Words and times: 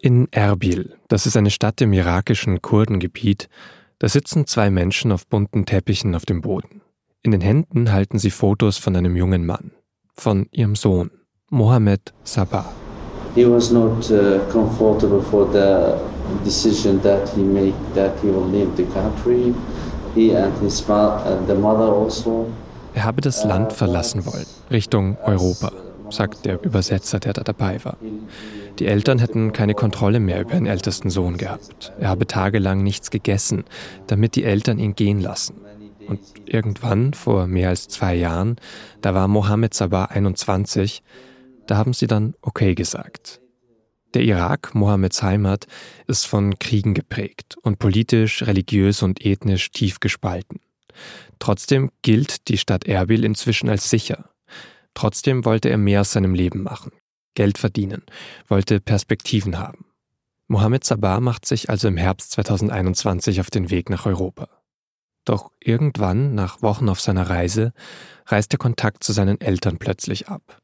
In 0.00 0.28
Erbil, 0.30 0.96
das 1.08 1.26
ist 1.26 1.36
eine 1.36 1.50
Stadt 1.50 1.80
im 1.80 1.92
irakischen 1.92 2.62
Kurdengebiet, 2.62 3.48
da 3.98 4.08
sitzen 4.08 4.46
zwei 4.46 4.70
Menschen 4.70 5.10
auf 5.10 5.26
bunten 5.26 5.64
Teppichen 5.64 6.14
auf 6.14 6.24
dem 6.24 6.40
Boden. 6.40 6.82
In 7.22 7.32
den 7.32 7.40
Händen 7.40 7.90
halten 7.90 8.20
sie 8.20 8.30
Fotos 8.30 8.78
von 8.78 8.94
einem 8.94 9.16
jungen 9.16 9.44
Mann, 9.44 9.72
von 10.14 10.46
ihrem 10.52 10.76
Sohn, 10.76 11.10
Mohammed 11.50 12.14
Sabah. 12.22 12.72
He 13.34 13.44
was 13.44 13.72
not 13.72 14.08
uh, 14.10 14.38
comfortable 14.52 15.20
for 15.20 15.50
the 15.52 15.98
decision 16.44 17.02
that 17.02 17.28
he 17.34 17.42
made 17.42 17.74
that 17.94 18.12
he 18.22 18.28
will 18.28 18.48
leave 18.48 18.70
the 18.76 18.84
country. 18.84 19.52
He 20.14 20.30
and 20.34 20.56
his 20.60 20.80
and 20.88 21.48
the 21.48 21.54
mother 21.54 21.92
also. 21.92 22.46
Er 22.94 23.04
habe 23.04 23.20
das 23.20 23.44
Land 23.44 23.72
verlassen 23.72 24.24
wollen, 24.26 24.46
Richtung 24.70 25.16
Europa, 25.24 25.72
sagt 26.10 26.44
der 26.44 26.62
Übersetzer, 26.62 27.20
der 27.20 27.32
da 27.32 27.42
dabei 27.42 27.84
war. 27.84 27.98
Die 28.78 28.86
Eltern 28.86 29.18
hätten 29.18 29.52
keine 29.52 29.74
Kontrolle 29.74 30.20
mehr 30.20 30.40
über 30.40 30.54
ihren 30.54 30.66
ältesten 30.66 31.10
Sohn 31.10 31.36
gehabt. 31.36 31.92
Er 31.98 32.08
habe 32.08 32.26
tagelang 32.26 32.82
nichts 32.82 33.10
gegessen, 33.10 33.64
damit 34.06 34.36
die 34.36 34.44
Eltern 34.44 34.78
ihn 34.78 34.94
gehen 34.94 35.20
lassen. 35.20 35.56
Und 36.06 36.20
irgendwann, 36.46 37.12
vor 37.12 37.46
mehr 37.46 37.68
als 37.68 37.88
zwei 37.88 38.14
Jahren, 38.14 38.56
da 39.02 39.14
war 39.14 39.28
Mohammed 39.28 39.74
Sabah 39.74 40.06
21, 40.06 41.02
da 41.66 41.76
haben 41.76 41.92
sie 41.92 42.06
dann 42.06 42.34
okay 42.40 42.74
gesagt. 42.74 43.40
Der 44.14 44.22
Irak, 44.22 44.74
Mohammeds 44.74 45.22
Heimat, 45.22 45.66
ist 46.06 46.24
von 46.24 46.58
Kriegen 46.58 46.94
geprägt 46.94 47.56
und 47.60 47.78
politisch, 47.78 48.42
religiös 48.46 49.02
und 49.02 49.24
ethnisch 49.24 49.70
tief 49.70 50.00
gespalten. 50.00 50.60
Trotzdem 51.38 51.90
gilt 52.02 52.48
die 52.48 52.56
Stadt 52.56 52.86
Erbil 52.86 53.22
inzwischen 53.24 53.68
als 53.68 53.90
sicher. 53.90 54.27
Trotzdem 54.98 55.44
wollte 55.44 55.68
er 55.70 55.78
mehr 55.78 56.00
aus 56.00 56.10
seinem 56.10 56.34
Leben 56.34 56.64
machen, 56.64 56.90
Geld 57.34 57.56
verdienen, 57.56 58.02
wollte 58.48 58.80
Perspektiven 58.80 59.56
haben. 59.56 59.84
Mohammed 60.48 60.82
Sabah 60.82 61.20
macht 61.20 61.46
sich 61.46 61.70
also 61.70 61.86
im 61.86 61.96
Herbst 61.96 62.32
2021 62.32 63.38
auf 63.38 63.48
den 63.48 63.70
Weg 63.70 63.90
nach 63.90 64.06
Europa. 64.06 64.48
Doch 65.24 65.52
irgendwann, 65.60 66.34
nach 66.34 66.62
Wochen 66.62 66.88
auf 66.88 67.00
seiner 67.00 67.30
Reise, 67.30 67.72
reißt 68.26 68.50
der 68.50 68.58
Kontakt 68.58 69.04
zu 69.04 69.12
seinen 69.12 69.40
Eltern 69.40 69.78
plötzlich 69.78 70.26
ab. 70.26 70.58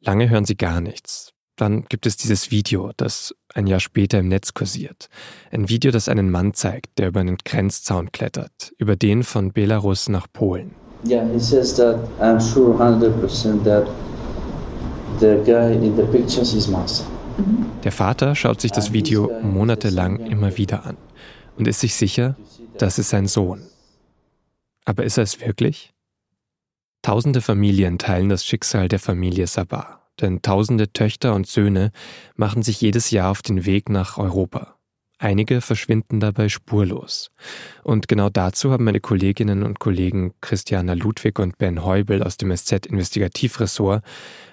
Lange 0.00 0.28
hören 0.28 0.44
sie 0.44 0.58
gar 0.58 0.82
nichts. 0.82 1.32
Dann 1.56 1.86
gibt 1.86 2.04
es 2.04 2.18
dieses 2.18 2.50
Video, 2.50 2.92
das 2.98 3.34
ein 3.54 3.66
Jahr 3.66 3.80
später 3.80 4.18
im 4.18 4.28
Netz 4.28 4.52
kursiert. 4.52 5.08
Ein 5.50 5.70
Video, 5.70 5.92
das 5.92 6.10
einen 6.10 6.30
Mann 6.30 6.52
zeigt, 6.52 6.98
der 6.98 7.08
über 7.08 7.20
einen 7.20 7.38
Grenzzaun 7.38 8.12
klettert, 8.12 8.74
über 8.76 8.96
den 8.96 9.22
von 9.22 9.54
Belarus 9.54 10.10
nach 10.10 10.26
Polen. 10.30 10.74
Yeah, 11.04 11.24
he 11.32 11.38
says 11.38 11.74
that 11.76 11.96
I'm 12.20 12.40
sure 12.40 12.74
100% 12.74 13.64
that 13.64 13.86
the 15.20 15.42
guy 15.44 15.72
in 15.72 15.96
the 15.96 16.04
pictures 16.04 16.54
is 16.54 16.68
my 16.68 16.86
son. 16.86 17.06
Der 17.84 17.92
Vater 17.92 18.34
schaut 18.34 18.60
sich 18.60 18.72
das 18.72 18.92
Video 18.92 19.30
monatelang 19.42 20.18
immer 20.18 20.56
wieder 20.56 20.84
an 20.84 20.96
und 21.56 21.68
ist 21.68 21.80
sich 21.80 21.94
sicher, 21.94 22.36
das 22.78 22.98
ist 22.98 23.10
sein 23.10 23.26
Sohn. 23.26 23.62
Aber 24.84 25.04
ist 25.04 25.18
er 25.18 25.22
es 25.24 25.40
wirklich? 25.40 25.92
Tausende 27.02 27.40
Familien 27.40 27.98
teilen 27.98 28.28
das 28.28 28.44
Schicksal 28.44 28.88
der 28.88 28.98
Familie 28.98 29.46
Sabah, 29.46 30.00
denn 30.20 30.42
tausende 30.42 30.92
Töchter 30.92 31.34
und 31.34 31.46
Söhne 31.46 31.92
machen 32.34 32.62
sich 32.62 32.80
jedes 32.80 33.12
Jahr 33.12 33.30
auf 33.30 33.42
den 33.42 33.64
Weg 33.64 33.88
nach 33.88 34.18
Europa. 34.18 34.77
Einige 35.18 35.60
verschwinden 35.60 36.20
dabei 36.20 36.48
spurlos. 36.48 37.30
Und 37.82 38.06
genau 38.06 38.30
dazu 38.30 38.70
haben 38.70 38.84
meine 38.84 39.00
Kolleginnen 39.00 39.64
und 39.64 39.80
Kollegen 39.80 40.34
Christiana 40.40 40.94
Ludwig 40.94 41.38
und 41.40 41.58
Ben 41.58 41.84
Heubel 41.84 42.22
aus 42.22 42.36
dem 42.36 42.56
SZ-Investigativressort 42.56 44.04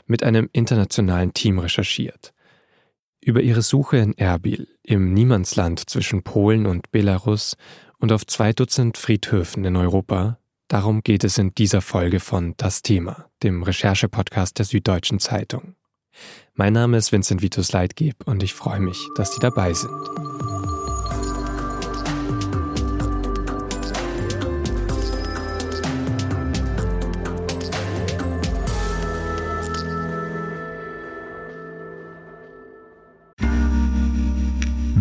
mit 0.08 0.24
einem 0.24 0.50
internationalen 0.52 1.34
Team 1.34 1.60
recherchiert. 1.60 2.34
Über 3.22 3.42
ihre 3.42 3.62
Suche 3.62 3.98
in 3.98 4.18
Erbil, 4.18 4.68
im 4.84 5.14
Niemandsland 5.14 5.88
zwischen 5.90 6.24
Polen 6.24 6.66
und 6.66 6.92
Belarus 6.92 7.58
und 8.00 8.12
auf 8.12 8.26
zwei 8.26 8.54
Dutzend 8.54 8.98
Friedhöfen 8.98 9.66
in 9.66 9.76
Europa, 9.76 10.40
Darum 10.68 11.04
geht 11.04 11.24
es 11.24 11.38
in 11.38 11.54
dieser 11.54 11.82
Folge 11.82 12.20
von 12.20 12.56
Das 12.58 12.82
Thema, 12.82 13.30
dem 13.44 13.62
Recherche-Podcast 13.62 14.58
der 14.58 14.66
Süddeutschen 14.66 15.20
Zeitung. 15.20 15.76
Mein 16.56 16.74
Name 16.74 16.98
ist 16.98 17.12
Vincent 17.12 17.42
Vitus 17.42 17.72
Leitgeb 17.72 18.16
und 18.26 18.42
ich 18.42 18.54
freue 18.54 18.80
mich, 18.80 18.98
dass 19.16 19.34
Sie 19.34 19.40
dabei 19.40 19.74
sind. 19.74 20.25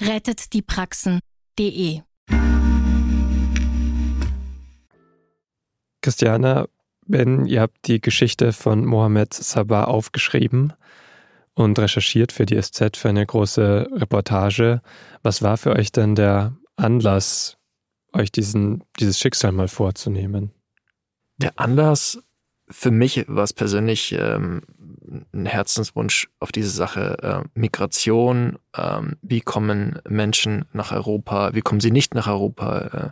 rettetdiepraxen.de. 0.00 2.00
Christiana, 6.00 6.66
Ben, 7.06 7.46
ihr 7.46 7.60
habt 7.60 7.86
die 7.86 8.00
Geschichte 8.00 8.52
von 8.52 8.84
Mohammed 8.84 9.34
Sabah 9.34 9.84
aufgeschrieben 9.84 10.72
und 11.54 11.78
recherchiert 11.78 12.32
für 12.32 12.46
die 12.46 12.60
SZ 12.60 12.96
für 12.96 13.08
eine 13.08 13.26
große 13.26 13.88
Reportage. 13.92 14.80
Was 15.22 15.42
war 15.42 15.56
für 15.56 15.76
euch 15.76 15.92
denn 15.92 16.14
der 16.14 16.56
Anlass, 16.76 17.58
euch 18.12 18.32
diesen, 18.32 18.84
dieses 18.98 19.18
Schicksal 19.18 19.52
mal 19.52 19.68
vorzunehmen? 19.68 20.52
Der 21.36 21.58
Anlass 21.58 22.18
für 22.68 22.90
mich 22.90 23.24
war 23.28 23.44
es 23.44 23.52
persönlich 23.52 24.12
ähm, 24.12 24.62
ein 25.42 25.46
Herzenswunsch 25.46 26.28
auf 26.40 26.52
diese 26.52 26.70
Sache 26.70 27.18
äh, 27.22 27.48
Migration. 27.58 28.58
Ähm, 28.76 29.16
wie 29.22 29.40
kommen 29.40 29.98
Menschen 30.08 30.64
nach 30.72 30.92
Europa? 30.92 31.54
Wie 31.54 31.62
kommen 31.62 31.80
sie 31.80 31.90
nicht 31.90 32.14
nach 32.14 32.28
Europa? 32.28 32.78
Äh, 32.78 33.10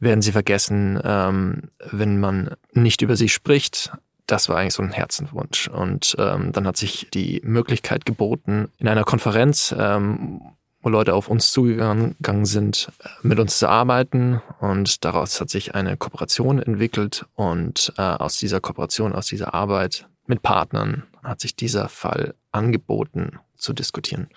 werden 0.00 0.22
sie 0.22 0.32
vergessen, 0.32 1.00
ähm, 1.02 1.62
wenn 1.90 2.20
man 2.20 2.54
nicht 2.72 3.02
über 3.02 3.16
sie 3.16 3.28
spricht. 3.28 3.92
Das 4.26 4.48
war 4.48 4.56
eigentlich 4.56 4.74
so 4.74 4.82
ein 4.82 4.92
Herzenwunsch. 4.92 5.68
Und 5.68 6.14
ähm, 6.18 6.52
dann 6.52 6.66
hat 6.66 6.76
sich 6.76 7.08
die 7.12 7.40
Möglichkeit 7.44 8.04
geboten, 8.04 8.68
in 8.78 8.88
einer 8.88 9.04
Konferenz, 9.04 9.74
ähm, 9.76 10.40
wo 10.82 10.90
Leute 10.90 11.14
auf 11.14 11.28
uns 11.28 11.50
zugegangen 11.50 12.44
sind, 12.44 12.92
mit 13.22 13.40
uns 13.40 13.58
zu 13.58 13.68
arbeiten. 13.68 14.40
Und 14.60 15.04
daraus 15.04 15.40
hat 15.40 15.50
sich 15.50 15.74
eine 15.74 15.96
Kooperation 15.96 16.60
entwickelt. 16.60 17.26
Und 17.34 17.92
äh, 17.96 18.02
aus 18.02 18.36
dieser 18.36 18.60
Kooperation, 18.60 19.14
aus 19.14 19.26
dieser 19.26 19.54
Arbeit 19.54 20.06
mit 20.28 20.42
Partnern 20.42 21.04
hat 21.22 21.40
sich 21.40 21.56
dieser 21.56 21.88
Fall 21.88 22.34
angeboten 22.52 23.38
zu 23.56 23.72
diskutieren. 23.72 24.28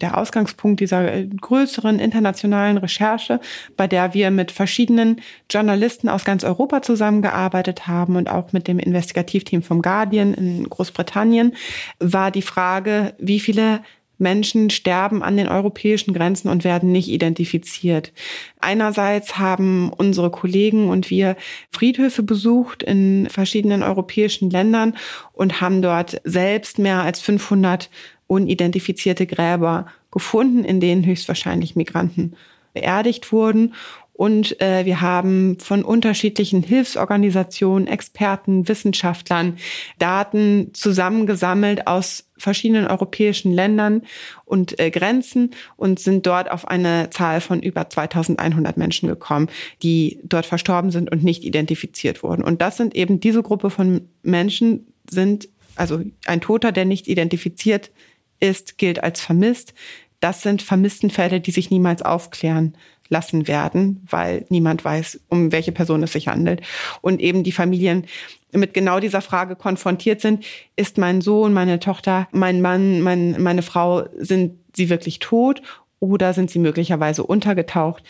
Der 0.00 0.16
Ausgangspunkt 0.16 0.78
dieser 0.78 1.12
äh, 1.12 1.26
größeren 1.26 1.98
internationalen 1.98 2.78
Recherche, 2.78 3.40
bei 3.76 3.88
der 3.88 4.14
wir 4.14 4.30
mit 4.30 4.52
verschiedenen 4.52 5.20
Journalisten 5.50 6.08
aus 6.08 6.24
ganz 6.24 6.44
Europa 6.44 6.82
zusammengearbeitet 6.82 7.88
haben 7.88 8.14
und 8.14 8.30
auch 8.30 8.52
mit 8.52 8.68
dem 8.68 8.78
Investigativteam 8.78 9.62
vom 9.62 9.82
Guardian 9.82 10.34
in 10.34 10.68
Großbritannien, 10.68 11.56
war 11.98 12.30
die 12.30 12.42
Frage, 12.42 13.14
wie 13.18 13.40
viele 13.40 13.80
Menschen 14.18 14.70
sterben 14.70 15.22
an 15.22 15.36
den 15.36 15.48
europäischen 15.48 16.12
Grenzen 16.12 16.48
und 16.48 16.64
werden 16.64 16.92
nicht 16.92 17.08
identifiziert. 17.08 18.12
Einerseits 18.60 19.38
haben 19.38 19.92
unsere 19.96 20.30
Kollegen 20.30 20.88
und 20.88 21.10
wir 21.10 21.36
Friedhöfe 21.70 22.22
besucht 22.22 22.82
in 22.82 23.28
verschiedenen 23.30 23.82
europäischen 23.82 24.50
Ländern 24.50 24.96
und 25.32 25.60
haben 25.60 25.82
dort 25.82 26.20
selbst 26.24 26.78
mehr 26.78 27.02
als 27.02 27.20
500 27.20 27.90
unidentifizierte 28.26 29.26
Gräber 29.26 29.86
gefunden, 30.10 30.64
in 30.64 30.80
denen 30.80 31.04
höchstwahrscheinlich 31.04 31.76
Migranten 31.76 32.34
beerdigt 32.74 33.32
wurden. 33.32 33.74
Und 34.18 34.60
äh, 34.60 34.84
wir 34.84 35.00
haben 35.00 35.58
von 35.60 35.84
unterschiedlichen 35.84 36.64
Hilfsorganisationen, 36.64 37.86
Experten, 37.86 38.66
Wissenschaftlern 38.66 39.58
Daten 40.00 40.70
zusammengesammelt 40.72 41.86
aus 41.86 42.28
verschiedenen 42.36 42.88
europäischen 42.88 43.52
Ländern 43.52 44.02
und 44.44 44.76
äh, 44.80 44.90
Grenzen 44.90 45.52
und 45.76 46.00
sind 46.00 46.26
dort 46.26 46.50
auf 46.50 46.66
eine 46.66 47.10
Zahl 47.10 47.40
von 47.40 47.62
über 47.62 47.88
2100 47.88 48.76
Menschen 48.76 49.08
gekommen, 49.08 49.48
die 49.84 50.18
dort 50.24 50.46
verstorben 50.46 50.90
sind 50.90 51.12
und 51.12 51.22
nicht 51.22 51.44
identifiziert 51.44 52.24
wurden. 52.24 52.42
Und 52.42 52.60
das 52.60 52.76
sind 52.76 52.96
eben 52.96 53.20
diese 53.20 53.44
Gruppe 53.44 53.70
von 53.70 54.08
Menschen 54.24 54.88
sind, 55.08 55.48
also 55.76 56.02
ein 56.26 56.40
Toter, 56.40 56.72
der 56.72 56.86
nicht 56.86 57.06
identifiziert 57.06 57.92
ist, 58.40 58.78
gilt 58.78 59.00
als 59.00 59.20
vermisst. 59.20 59.74
das 60.18 60.42
sind 60.42 60.60
Vermisstenfälle, 60.60 61.40
die 61.40 61.52
sich 61.52 61.70
niemals 61.70 62.02
aufklären 62.02 62.76
lassen 63.08 63.48
werden, 63.48 64.06
weil 64.08 64.44
niemand 64.48 64.84
weiß, 64.84 65.20
um 65.28 65.52
welche 65.52 65.72
Person 65.72 66.02
es 66.02 66.12
sich 66.12 66.28
handelt. 66.28 66.60
Und 67.00 67.20
eben 67.20 67.42
die 67.42 67.52
Familien 67.52 68.06
mit 68.52 68.74
genau 68.74 69.00
dieser 69.00 69.20
Frage 69.20 69.56
konfrontiert 69.56 70.20
sind, 70.20 70.44
ist 70.76 70.98
mein 70.98 71.20
Sohn, 71.20 71.52
meine 71.52 71.80
Tochter, 71.80 72.28
mein 72.32 72.60
Mann, 72.60 73.00
mein, 73.00 73.40
meine 73.42 73.62
Frau, 73.62 74.04
sind 74.16 74.54
sie 74.74 74.88
wirklich 74.88 75.18
tot 75.18 75.62
oder 76.00 76.32
sind 76.32 76.50
sie 76.50 76.58
möglicherweise 76.58 77.24
untergetaucht? 77.24 78.02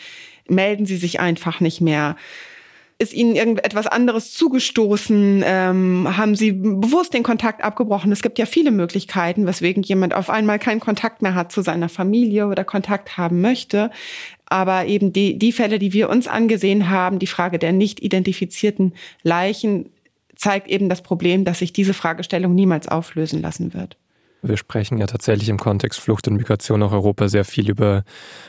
Melden 0.47 0.85
sie 0.85 0.97
sich 0.97 1.19
einfach 1.19 1.59
nicht 1.59 1.81
mehr? 1.81 2.15
ist 3.01 3.13
ihnen 3.13 3.33
irgendetwas 3.33 3.87
anderes 3.87 4.33
zugestoßen? 4.33 5.41
Ähm, 5.45 6.17
haben 6.17 6.35
sie 6.35 6.51
bewusst 6.51 7.13
den 7.13 7.23
Kontakt 7.23 7.63
abgebrochen? 7.63 8.11
Es 8.11 8.21
gibt 8.21 8.37
ja 8.37 8.45
viele 8.45 8.71
Möglichkeiten, 8.71 9.47
weswegen 9.47 9.83
jemand 9.83 10.13
auf 10.13 10.29
einmal 10.29 10.59
keinen 10.59 10.81
Kontakt 10.81 11.21
mehr 11.21 11.33
hat 11.33 11.53
zu 11.53 11.61
seiner 11.61 11.87
Familie 11.87 12.47
oder 12.47 12.65
Kontakt 12.65 13.17
haben 13.17 13.39
möchte. 13.39 13.89
Aber 14.49 14.85
eben 14.85 15.13
die, 15.13 15.37
die 15.37 15.51
Fälle, 15.51 15.79
die 15.79 15.93
wir 15.93 16.09
uns 16.09 16.27
angesehen 16.27 16.89
haben, 16.89 17.19
die 17.19 17.27
Frage 17.27 17.59
der 17.59 17.71
nicht 17.71 18.01
identifizierten 18.01 18.93
Leichen, 19.23 19.91
zeigt 20.35 20.67
eben 20.67 20.89
das 20.89 21.03
Problem, 21.03 21.45
dass 21.45 21.59
sich 21.59 21.73
diese 21.73 21.93
Fragestellung 21.93 22.55
niemals 22.55 22.87
auflösen 22.87 23.41
lassen 23.41 23.73
wird. 23.73 23.97
Wir 24.41 24.57
sprechen 24.57 24.97
ja 24.97 25.05
tatsächlich 25.05 25.49
im 25.49 25.57
Kontext 25.57 25.99
Flucht 25.99 26.27
und 26.27 26.37
Migration 26.37 26.81
auch 26.81 26.93
Europa 26.93 27.27
sehr 27.27 27.43
viel 27.43 27.69
über 27.69 28.03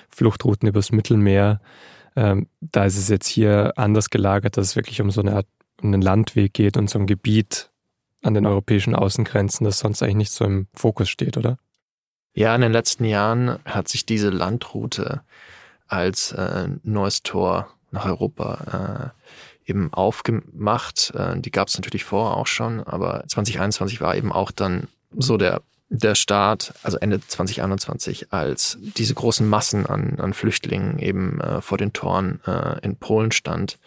Fluchtrouten 0.09 0.69
übers 0.69 0.93
Mittelmeer. 0.93 1.61
Ähm, 2.17 2.47
da 2.61 2.85
ist 2.85 2.97
es 2.97 3.09
jetzt 3.09 3.27
hier 3.27 3.73
anders 3.77 4.09
gelagert, 4.11 4.57
dass 4.57 4.69
es 4.69 4.77
wirklich 4.77 5.01
um 5.01 5.11
so 5.11 5.21
eine 5.21 5.35
Art 5.35 5.47
um 5.83 5.93
einen 5.93 6.03
Landweg 6.03 6.53
geht 6.55 6.77
und 6.77 6.89
so 6.89 6.99
ein 6.99 7.07
Gebiet 7.07 7.71
an 8.23 8.35
den 8.35 8.47
europäischen 8.47 8.95
Außengrenzen, 8.95 9.65
das 9.65 9.79
sonst 9.79 10.03
eigentlich 10.03 10.17
nicht 10.17 10.33
so 10.33 10.45
im 10.45 10.69
Fokus 10.75 11.09
steht, 11.09 11.37
oder? 11.37 11.57
Ja, 12.35 12.55
in 12.55 12.61
den 12.61 12.73
letzten 12.73 13.05
Jahren 13.05 13.59
hat 13.65 13.89
sich 13.89 14.07
diese 14.07 14.31
Landroute 14.31 15.23
als 15.91 16.33
äh, 16.33 16.69
neues 16.83 17.23
Tor 17.23 17.69
nach 17.91 18.07
Europa 18.07 19.13
äh, 19.67 19.71
eben 19.71 19.93
aufgemacht. 19.93 21.13
Äh, 21.15 21.41
die 21.41 21.51
gab 21.51 21.69
es 21.69 21.77
natürlich 21.77 22.05
vorher 22.05 22.37
auch 22.37 22.47
schon, 22.47 22.83
aber 22.83 23.25
2021 23.27 24.01
war 24.01 24.17
eben 24.17 24.33
auch 24.33 24.51
dann 24.51 24.89
so 25.17 25.37
der 25.37 25.63
der 25.93 26.15
Staat, 26.15 26.73
also 26.85 26.99
Ende 26.99 27.21
2021, 27.21 28.33
als 28.33 28.79
diese 28.81 29.13
großen 29.13 29.47
Massen 29.47 29.87
an, 29.87 30.21
an 30.21 30.35
Flüchtlingen 30.35 31.01
eben 31.01 31.41
äh, 31.41 31.61
vor 31.61 31.79
den 31.79 31.93
Toren 31.93 32.41
äh, 32.47 32.79
in 32.83 32.95
Polen 32.97 33.33
stand. 33.33 33.79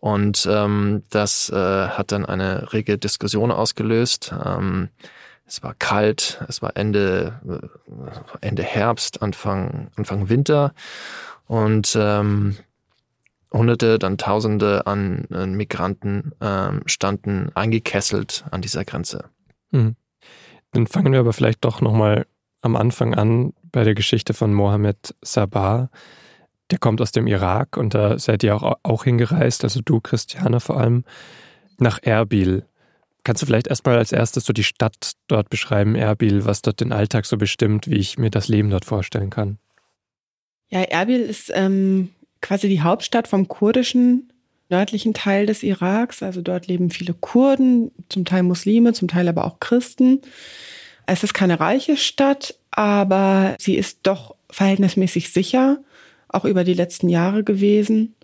Und 0.00 0.48
ähm, 0.50 1.02
das 1.10 1.50
äh, 1.50 1.54
hat 1.88 2.12
dann 2.12 2.24
eine 2.24 2.72
rege 2.72 2.96
Diskussion 2.96 3.50
ausgelöst. 3.50 4.32
Ähm, 4.44 4.88
es 5.46 5.62
war 5.62 5.74
kalt, 5.74 6.44
es 6.48 6.60
war 6.60 6.76
Ende, 6.76 7.40
Ende 8.40 8.62
Herbst, 8.62 9.22
Anfang, 9.22 9.90
Anfang 9.96 10.28
Winter. 10.28 10.74
Und 11.46 11.96
ähm, 11.98 12.56
Hunderte, 13.52 13.98
dann 13.98 14.18
Tausende 14.18 14.86
an, 14.86 15.26
an 15.30 15.54
Migranten 15.54 16.32
ähm, 16.40 16.82
standen 16.86 17.50
eingekesselt 17.54 18.44
an 18.50 18.60
dieser 18.60 18.84
Grenze. 18.84 19.26
Mhm. 19.70 19.96
Dann 20.72 20.86
fangen 20.86 21.12
wir 21.12 21.20
aber 21.20 21.32
vielleicht 21.32 21.64
doch 21.64 21.80
nochmal 21.80 22.26
am 22.60 22.76
Anfang 22.76 23.14
an 23.14 23.52
bei 23.70 23.84
der 23.84 23.94
Geschichte 23.94 24.34
von 24.34 24.52
Mohammed 24.52 25.14
Sabah. 25.22 25.90
Der 26.72 26.78
kommt 26.78 27.00
aus 27.00 27.12
dem 27.12 27.28
Irak 27.28 27.76
und 27.76 27.94
da 27.94 28.18
seid 28.18 28.42
ihr 28.42 28.56
auch, 28.56 28.78
auch 28.82 29.04
hingereist, 29.04 29.62
also 29.62 29.80
du, 29.84 30.00
Christiane 30.00 30.58
vor 30.58 30.78
allem, 30.78 31.04
nach 31.78 32.02
Erbil. 32.02 32.66
Kannst 33.26 33.42
du 33.42 33.46
vielleicht 33.46 33.66
erstmal 33.66 33.98
als 33.98 34.12
erstes 34.12 34.44
so 34.44 34.52
die 34.52 34.62
Stadt 34.62 35.14
dort 35.26 35.50
beschreiben, 35.50 35.96
Erbil, 35.96 36.44
was 36.44 36.62
dort 36.62 36.80
den 36.80 36.92
Alltag 36.92 37.26
so 37.26 37.36
bestimmt, 37.36 37.90
wie 37.90 37.96
ich 37.96 38.18
mir 38.18 38.30
das 38.30 38.46
Leben 38.46 38.70
dort 38.70 38.84
vorstellen 38.84 39.30
kann? 39.30 39.58
Ja, 40.68 40.82
Erbil 40.82 41.22
ist 41.22 41.50
ähm, 41.52 42.10
quasi 42.40 42.68
die 42.68 42.82
Hauptstadt 42.82 43.26
vom 43.26 43.48
kurdischen 43.48 44.32
nördlichen 44.68 45.12
Teil 45.12 45.46
des 45.46 45.64
Iraks. 45.64 46.22
Also 46.22 46.40
dort 46.40 46.68
leben 46.68 46.88
viele 46.90 47.14
Kurden, 47.14 47.90
zum 48.10 48.24
Teil 48.24 48.44
Muslime, 48.44 48.92
zum 48.92 49.08
Teil 49.08 49.26
aber 49.26 49.44
auch 49.44 49.58
Christen. 49.58 50.20
Es 51.06 51.24
ist 51.24 51.34
keine 51.34 51.58
reiche 51.58 51.96
Stadt, 51.96 52.56
aber 52.70 53.56
sie 53.58 53.74
ist 53.74 53.98
doch 54.04 54.36
verhältnismäßig 54.50 55.32
sicher, 55.32 55.78
auch 56.28 56.44
über 56.44 56.62
die 56.62 56.74
letzten 56.74 57.08
Jahre 57.08 57.42
gewesen. 57.42 58.14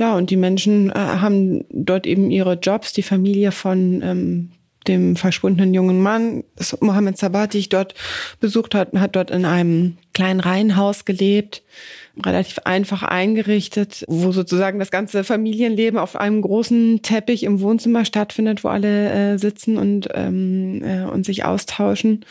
Ja, 0.00 0.16
und 0.16 0.30
die 0.30 0.38
Menschen 0.38 0.88
äh, 0.88 0.94
haben 0.94 1.66
dort 1.68 2.06
eben 2.06 2.30
ihre 2.30 2.54
Jobs. 2.54 2.94
Die 2.94 3.02
Familie 3.02 3.52
von 3.52 4.00
ähm, 4.02 4.50
dem 4.88 5.14
verschwundenen 5.14 5.74
jungen 5.74 6.00
Mann, 6.00 6.42
Mohammed 6.80 7.18
Sabat, 7.18 7.52
die 7.52 7.58
ich 7.58 7.68
dort 7.68 7.94
besucht 8.40 8.74
hat, 8.74 8.94
hat 8.94 9.14
dort 9.14 9.30
in 9.30 9.44
einem 9.44 9.98
kleinen 10.14 10.40
Reihenhaus 10.40 11.04
gelebt 11.04 11.62
relativ 12.24 12.58
einfach 12.64 13.02
eingerichtet, 13.02 14.04
wo 14.08 14.32
sozusagen 14.32 14.78
das 14.78 14.90
ganze 14.90 15.24
Familienleben 15.24 15.98
auf 15.98 16.16
einem 16.16 16.42
großen 16.42 17.02
Teppich 17.02 17.44
im 17.44 17.60
Wohnzimmer 17.60 18.04
stattfindet, 18.04 18.64
wo 18.64 18.68
alle 18.68 19.10
äh, 19.10 19.38
sitzen 19.38 19.78
und, 19.78 20.08
ähm, 20.14 20.82
äh, 20.84 21.04
und 21.04 21.24
sich 21.24 21.44
austauschen. 21.44 22.24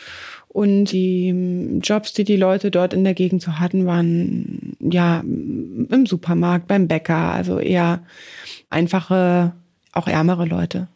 Und 0.52 0.86
die 0.86 1.28
ähm, 1.28 1.80
Jobs, 1.80 2.12
die 2.12 2.24
die 2.24 2.36
Leute 2.36 2.72
dort 2.72 2.92
in 2.92 3.04
der 3.04 3.14
Gegend 3.14 3.40
so 3.40 3.52
hatten, 3.60 3.86
waren 3.86 4.76
ja 4.80 5.20
im 5.20 6.06
Supermarkt, 6.06 6.66
beim 6.66 6.88
Bäcker, 6.88 7.32
also 7.32 7.60
eher 7.60 8.02
einfache, 8.68 9.52
auch 9.92 10.08
ärmere 10.08 10.46
Leute. 10.46 10.88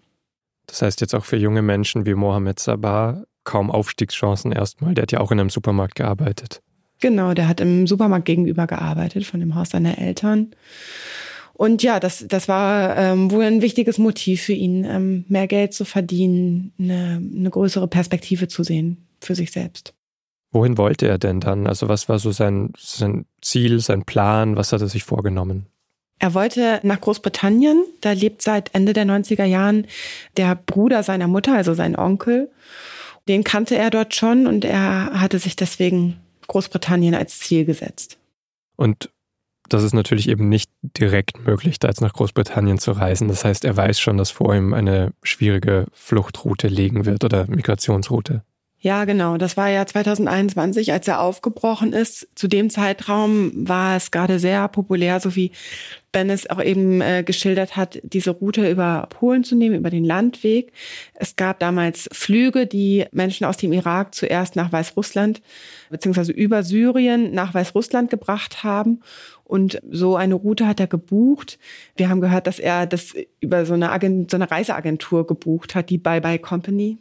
Das 0.67 0.83
heißt 0.83 1.01
jetzt 1.01 1.15
auch 1.15 1.25
für 1.25 1.37
junge 1.37 1.63
Menschen 1.63 2.05
wie 2.05 2.15
Mohammed 2.15 2.59
Sabah 2.59 3.23
kaum 3.45 3.71
Aufstiegschancen 3.71 4.51
erstmal. 4.51 4.95
Der 4.95 5.03
hat 5.03 5.13
ja 5.13 5.21
auch 5.21 5.31
in 5.31 5.39
einem 5.39 5.51
Supermarkt 5.51 5.95
gearbeitet. 5.95 6.61
Genau, 7.01 7.33
der 7.33 7.47
hat 7.47 7.61
im 7.61 7.87
Supermarkt 7.87 8.25
gegenüber 8.25 8.67
gearbeitet, 8.67 9.25
von 9.25 9.39
dem 9.39 9.55
Haus 9.55 9.71
seiner 9.71 9.99
Eltern. 9.99 10.49
Und 11.53 11.85
ja, 11.85 12.01
das, 12.01 12.25
das 12.27 12.49
war 12.49 12.97
ähm, 12.97 13.31
wohl 13.31 13.45
ein 13.45 13.63
wichtiges 13.63 13.99
Motiv 13.99 14.43
für 14.43 14.53
ihn, 14.53 14.85
ähm, 14.85 15.25
mehr 15.29 15.47
Geld 15.47 15.75
zu 15.75 15.85
verdienen, 15.85 16.73
eine, 16.81 17.23
eine 17.39 17.51
größere 17.51 17.87
Perspektive 17.87 18.49
zu 18.49 18.65
sehen 18.65 19.05
für 19.27 19.35
sich 19.35 19.53
selbst. 19.53 19.95
Wohin 20.53 20.79
wollte 20.79 21.09
er 21.09 21.19
denn 21.19 21.41
dann? 21.41 21.67
Also 21.67 21.89
was 21.89 22.09
war 22.09 22.19
so 22.19 22.31
sein, 22.31 22.73
sein 22.79 23.27
Ziel, 23.43 23.81
sein 23.81 24.05
Plan? 24.05 24.57
Was 24.57 24.73
hat 24.73 24.81
er 24.81 24.89
sich 24.89 25.03
vorgenommen? 25.03 25.67
Er 26.21 26.33
wollte 26.33 26.81
nach 26.85 27.01
Großbritannien. 27.01 27.85
Da 28.01 28.13
lebt 28.13 28.41
seit 28.41 28.75
Ende 28.75 28.93
der 28.93 29.05
90er 29.05 29.45
Jahren 29.45 29.87
der 30.37 30.55
Bruder 30.55 31.03
seiner 31.03 31.27
Mutter, 31.27 31.55
also 31.55 31.75
sein 31.75 31.97
Onkel. 31.97 32.51
Den 33.27 33.43
kannte 33.43 33.77
er 33.77 33.91
dort 33.91 34.15
schon 34.15 34.47
und 34.47 34.65
er 34.65 35.21
hatte 35.21 35.39
sich 35.39 35.57
deswegen 35.57 36.21
Großbritannien 36.47 37.15
als 37.15 37.39
Ziel 37.41 37.65
gesetzt. 37.65 38.19
Und 38.77 39.11
das 39.69 39.83
ist 39.83 39.95
natürlich 39.95 40.29
eben 40.29 40.49
nicht 40.49 40.71
direkt 40.83 41.47
möglich, 41.47 41.79
da 41.79 41.89
jetzt 41.89 42.03
nach 42.03 42.13
Großbritannien 42.13 42.79
zu 42.79 42.93
reisen. 42.93 43.29
Das 43.29 43.45
heißt, 43.45 43.65
er 43.65 43.77
weiß 43.77 43.99
schon, 43.99 44.19
dass 44.19 44.31
vor 44.31 44.55
ihm 44.55 44.75
eine 44.75 45.13
schwierige 45.23 45.87
Fluchtroute 45.93 46.69
liegen 46.69 47.07
wird 47.07 47.25
oder 47.25 47.47
Migrationsroute. 47.49 48.45
Ja, 48.85 49.07
genau. 49.07 49.39
Das 49.39 49.57
war 49.57 49.71
ja 49.71 49.87
2021, 49.87 50.93
als 50.93 51.09
er 51.09 51.23
aufgebrochen 51.23 51.95
ist. 51.95 52.29
Zu 52.35 52.49
dem 52.49 52.69
Zeitraum 52.69 53.51
war 53.55 53.97
es 53.97 54.11
gerade 54.11 54.39
sehr 54.39 54.69
populär, 54.69 55.21
so 55.21 55.35
wie 55.35 55.53
Ben 56.13 56.29
es 56.29 56.51
auch 56.51 56.63
eben 56.63 57.01
äh, 57.01 57.23
geschildert 57.25 57.79
hat, 57.79 57.99
diese 58.03 58.33
Route 58.33 58.71
über 58.71 59.07
Polen 59.09 59.43
zu 59.43 59.57
nehmen, 59.57 59.77
über 59.77 59.89
den 59.89 60.05
Landweg. 60.05 60.71
Es 61.15 61.37
gab 61.37 61.61
damals 61.61 62.11
Flüge, 62.13 62.67
die 62.67 63.07
Menschen 63.11 63.47
aus 63.47 63.57
dem 63.57 63.73
Irak 63.73 64.15
zuerst 64.15 64.55
nach 64.55 64.71
Weißrussland 64.71 65.41
beziehungsweise 65.89 66.33
über 66.33 66.63
Syrien 66.63 67.33
nach 67.33 67.55
Weißrussland 67.55 68.11
gebracht 68.11 68.65
haben. 68.65 69.01
Und 69.45 69.81
so 69.91 70.15
eine 70.15 70.35
Route 70.35 70.67
hat 70.67 70.79
er 70.79 70.89
gebucht. 70.89 71.59
Wir 71.97 72.11
haben 72.11 72.21
gehört, 72.21 72.47
dass 72.47 72.59
er 72.59 72.85
das 72.87 73.15
über 73.41 73.65
so 73.65 73.73
eine, 73.73 73.93
Agent, 73.93 74.31
so 74.31 74.37
eine 74.37 74.51
Reiseagentur 74.51 75.27
gebucht 75.27 75.75
hat, 75.75 75.89
die 75.89 75.97
Bye 75.97 76.21
Bye 76.21 76.39
Company 76.39 76.99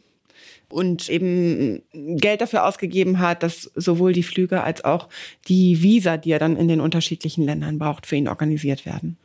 und 0.70 1.10
eben 1.10 1.84
Geld 1.94 2.42
dafür 2.42 2.66
ausgegeben 2.66 3.20
hat, 3.20 3.44
dass 3.44 3.72
sowohl 3.75 4.13
die 4.13 4.24
Flüge 4.24 4.63
als 4.63 4.84
auch 4.84 5.10
die 5.48 5.84
Visa, 5.84 6.18
die 6.18 6.32
er 6.32 6.40
dann 6.40 6.58
in 6.58 6.68
den 6.68 6.82
unterschiedlichen 6.82 7.46
Ländern 7.46 7.78
braucht, 7.78 8.06
für 8.06 8.16
ihn 8.16 8.28
organisiert 8.28 8.86
werden. 8.86 9.18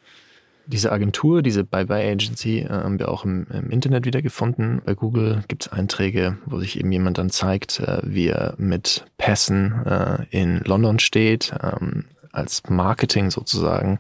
Diese 0.71 0.93
Agentur, 0.93 1.41
diese 1.41 1.65
Bye-Bye 1.65 2.13
Agency, 2.13 2.59
äh, 2.59 2.69
haben 2.69 2.99
wir 2.99 3.09
auch 3.09 3.25
im, 3.25 3.47
im 3.51 3.71
Internet 3.71 4.05
wiedergefunden. 4.05 4.83
Bei 4.85 4.93
Google 4.95 5.43
gibt 5.49 5.65
es 5.65 5.73
Einträge, 5.73 6.37
wo 6.45 6.59
sich 6.59 6.79
eben 6.79 6.93
jemand 6.93 7.17
dann 7.17 7.31
zeigt, 7.31 7.81
äh, 7.81 8.01
wie 8.03 8.29
er 8.29 8.55
mit 8.59 9.07
Pässen 9.17 9.73
äh, 9.87 10.27
in 10.31 10.61
London 10.67 10.99
steht, 10.99 11.55
ähm, 11.63 12.05
als 12.33 12.63
Marketing 12.69 13.31
sozusagen, 13.31 13.99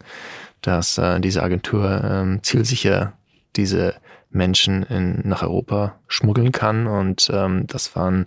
dass 0.61 1.01
diese 1.21 1.43
Agentur 1.43 2.03
ähm, 2.05 2.43
zielsicher 2.43 3.15
diese 3.57 3.95
Menschen 4.31 4.83
in, 4.85 5.23
nach 5.25 5.43
Europa 5.43 5.99
schmuggeln 6.07 6.53
kann. 6.53 6.87
Und 6.87 7.31
ähm, 7.33 7.67
das 7.67 7.95
waren 7.97 8.27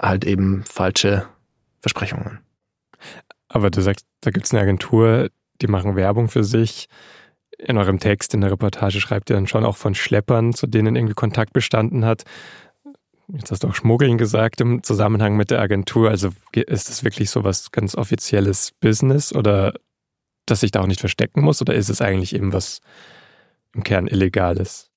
halt 0.00 0.24
eben 0.24 0.64
falsche 0.64 1.26
Versprechungen. 1.80 2.40
Aber 3.48 3.70
du 3.70 3.82
sagst, 3.82 4.06
da 4.20 4.30
gibt 4.30 4.46
es 4.46 4.52
eine 4.52 4.62
Agentur, 4.62 5.30
die 5.60 5.66
machen 5.66 5.96
Werbung 5.96 6.28
für 6.28 6.44
sich. 6.44 6.88
In 7.58 7.76
eurem 7.76 7.98
Text, 7.98 8.32
in 8.32 8.40
der 8.40 8.52
Reportage 8.52 9.00
schreibt 9.00 9.28
ihr 9.28 9.36
dann 9.36 9.46
schon 9.46 9.64
auch 9.64 9.76
von 9.76 9.94
Schleppern, 9.94 10.54
zu 10.54 10.66
denen 10.66 10.96
irgendwie 10.96 11.14
Kontakt 11.14 11.52
bestanden 11.52 12.04
hat. 12.04 12.24
jetzt 13.28 13.50
hast 13.50 13.64
du 13.64 13.68
auch 13.68 13.74
Schmuggeln 13.74 14.18
gesagt 14.18 14.60
im 14.60 14.82
Zusammenhang 14.82 15.36
mit 15.36 15.50
der 15.50 15.60
Agentur. 15.60 16.08
Also 16.08 16.30
ist 16.54 16.88
das 16.88 17.04
wirklich 17.04 17.30
so 17.30 17.44
was 17.44 17.70
ganz 17.70 17.94
offizielles 17.94 18.72
Business 18.80 19.34
oder 19.34 19.74
dass 20.46 20.62
ich 20.62 20.70
da 20.70 20.80
auch 20.80 20.86
nicht 20.86 21.00
verstecken 21.00 21.42
muss 21.42 21.60
oder 21.60 21.74
ist 21.74 21.90
es 21.90 22.00
eigentlich 22.00 22.34
eben 22.34 22.52
was 22.52 22.80
im 23.74 23.82
Kern 23.82 24.06
Illegales? 24.06 24.90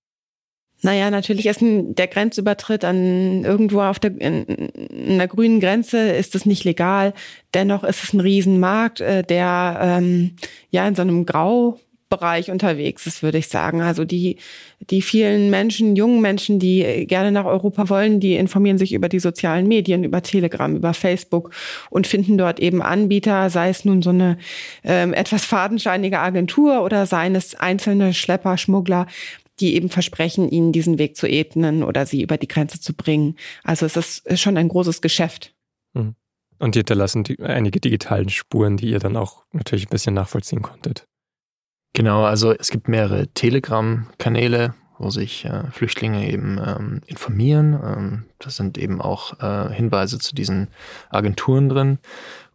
Naja, 0.84 1.10
natürlich 1.10 1.46
ist 1.46 1.62
der 1.62 2.08
Grenzübertritt 2.08 2.84
an 2.84 3.46
irgendwo 3.46 3.82
auf 3.82 4.00
der, 4.00 4.20
in, 4.20 4.44
in 4.44 5.18
der 5.18 5.30
grünen 5.30 5.62
Grenze 5.62 6.12
ist 6.12 6.36
es 6.36 6.46
nicht 6.46 6.65
legal. 6.65 7.13
Dennoch 7.53 7.86
ist 7.86 8.03
es 8.03 8.13
ein 8.13 8.20
Riesenmarkt, 8.20 9.00
äh, 9.00 9.24
der 9.24 9.80
ähm, 9.82 10.36
ja 10.72 10.86
in 10.86 10.96
so 10.96 11.01
einem 11.01 11.25
Graubereich 12.13 12.51
unterwegs 12.51 13.08
ist, 13.08 13.24
würde 13.24 13.39
ich 13.39 13.48
sagen. 13.48 13.82
Also 13.82 14.05
die, 14.05 14.38
die 14.79 15.01
vielen 15.01 15.50
Menschen, 15.50 15.96
jungen 15.96 16.22
Menschen, 16.22 16.60
die 16.60 17.05
gerne 17.08 17.32
nach 17.32 17.46
Europa 17.46 17.89
wollen, 17.89 18.20
die 18.20 18.36
informieren 18.36 18.77
sich 18.77 18.93
über 18.93 19.10
die 19.10 19.20
sozialen 19.20 19.67
Medien, 19.67 20.03
über 20.03 20.22
Telegram, 20.22 20.75
über 20.75 20.93
Facebook 20.93 21.51
und 21.89 22.08
finden 22.08 22.38
dort 22.38 22.60
eben 22.60 22.82
Anbieter, 22.82 23.50
sei 23.50 23.70
es 23.70 23.86
nun 23.86 24.01
so 24.01 24.12
eine 24.12 24.38
ähm, 24.84 25.13
etwas 25.13 25.43
fadenscheinige 25.46 26.20
Agentur 26.20 26.84
oder 26.84 27.05
seien 27.05 27.36
es 27.36 27.55
einzelne 27.55 28.13
Schlepper, 28.13 28.58
Schmuggler, 28.58 29.08
die 29.60 29.75
eben 29.75 29.89
versprechen, 29.89 30.50
ihnen 30.50 30.72
diesen 30.72 30.98
Weg 30.98 31.15
zu 31.15 31.27
ebnen 31.27 31.84
oder 31.84 32.05
sie 32.05 32.22
über 32.22 32.38
die 32.38 32.48
Grenze 32.48 32.79
zu 32.79 32.93
bringen. 32.93 33.36
Also 33.63 33.86
es 33.86 33.96
ist 33.96 34.39
schon 34.39 34.58
ein 34.58 34.70
großes 34.70 35.01
Geschäft. 35.01 35.53
Mhm. 35.93 36.15
Und 36.60 36.75
die 36.75 36.79
hinterlassen 36.79 37.24
die, 37.24 37.39
einige 37.39 37.79
digitalen 37.79 38.29
Spuren, 38.29 38.77
die 38.77 38.89
ihr 38.89 39.00
dann 39.00 39.17
auch 39.17 39.43
natürlich 39.51 39.88
ein 39.88 39.89
bisschen 39.89 40.13
nachvollziehen 40.13 40.62
konntet. 40.62 41.08
Genau, 41.94 42.26
also 42.26 42.52
es 42.52 42.72
gibt 42.72 42.88
mehrere 42.88 43.28
Telegram-Kanäle, 43.28 44.74
wo 44.98 45.12
sich 45.12 45.46
äh, 45.46 45.70
Flüchtlinge 45.72 46.28
eben 46.28 46.60
ähm, 46.66 47.02
informieren. 47.06 47.74
Ähm, 47.74 48.24
das 48.40 48.56
sind 48.56 48.80
eben 48.80 49.00
auch 49.00 49.40
äh, 49.40 49.72
Hinweise 49.74 50.18
zu 50.18 50.34
diesen 50.34 50.70
Agenturen 51.12 51.70
drin. 51.70 52.00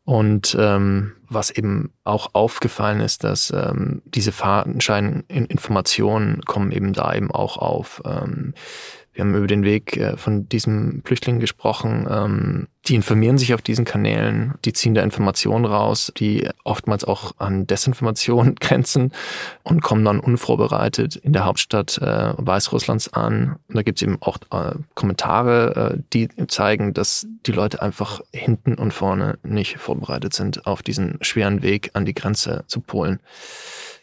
Und 0.05 0.57
ähm, 0.59 1.13
was 1.29 1.51
eben 1.51 1.93
auch 2.05 2.31
aufgefallen 2.33 3.01
ist, 3.01 3.25
dass 3.25 3.53
ähm, 3.55 4.01
diese 4.07 4.33
Fadenschein-Informationen 4.33 6.41
kommen 6.47 6.73
eben 6.73 6.95
da 6.95 7.15
eben 7.15 7.31
auch 7.31 7.59
auf. 7.59 8.01
Ähm, 8.07 8.55
wir 9.19 9.25
haben 9.25 9.35
über 9.35 9.49
den 9.49 9.65
Weg 9.65 9.97
äh, 9.97 10.17
von 10.17 10.49
diesem 10.49 11.03
Flüchtling 11.05 11.41
gesprochen. 11.41 12.07
Ähm, 12.09 12.69
die 12.87 12.95
informieren 12.95 13.37
sich 13.37 13.53
auf 13.53 13.61
diesen 13.61 13.85
Kanälen, 13.85 14.55
die 14.65 14.73
ziehen 14.73 14.95
da 14.95 15.03
Informationen 15.03 15.65
raus, 15.65 16.13
die 16.17 16.49
oftmals 16.63 17.03
auch 17.03 17.33
an 17.39 17.67
Desinformation 17.67 18.55
grenzen 18.61 19.13
und 19.65 19.83
kommen 19.83 20.05
dann 20.05 20.21
unvorbereitet 20.21 21.17
in 21.17 21.33
der 21.33 21.47
Hauptstadt 21.47 21.99
äh, 21.99 22.33
Weißrusslands 22.37 23.13
an. 23.13 23.57
Und 23.67 23.77
da 23.77 23.83
gibt 23.83 23.99
es 23.99 24.03
eben 24.03 24.19
auch 24.21 24.39
äh, 24.53 24.77
Kommentare, 24.95 25.99
die 26.13 26.29
zeigen, 26.47 26.95
dass 26.95 27.27
die 27.45 27.53
Leute 27.53 27.83
einfach 27.83 28.21
hinten 28.33 28.75
und 28.75 28.95
vorne 28.95 29.41
nicht 29.43 29.79
vorbereitet 29.79 30.33
sind 30.33 30.65
auf 30.65 30.85
diesen 30.85 31.19
schweren 31.23 31.63
Weg 31.63 31.91
an 31.95 32.05
die 32.05 32.15
Grenze 32.15 32.63
zu 32.69 32.81
Polen. 32.81 33.19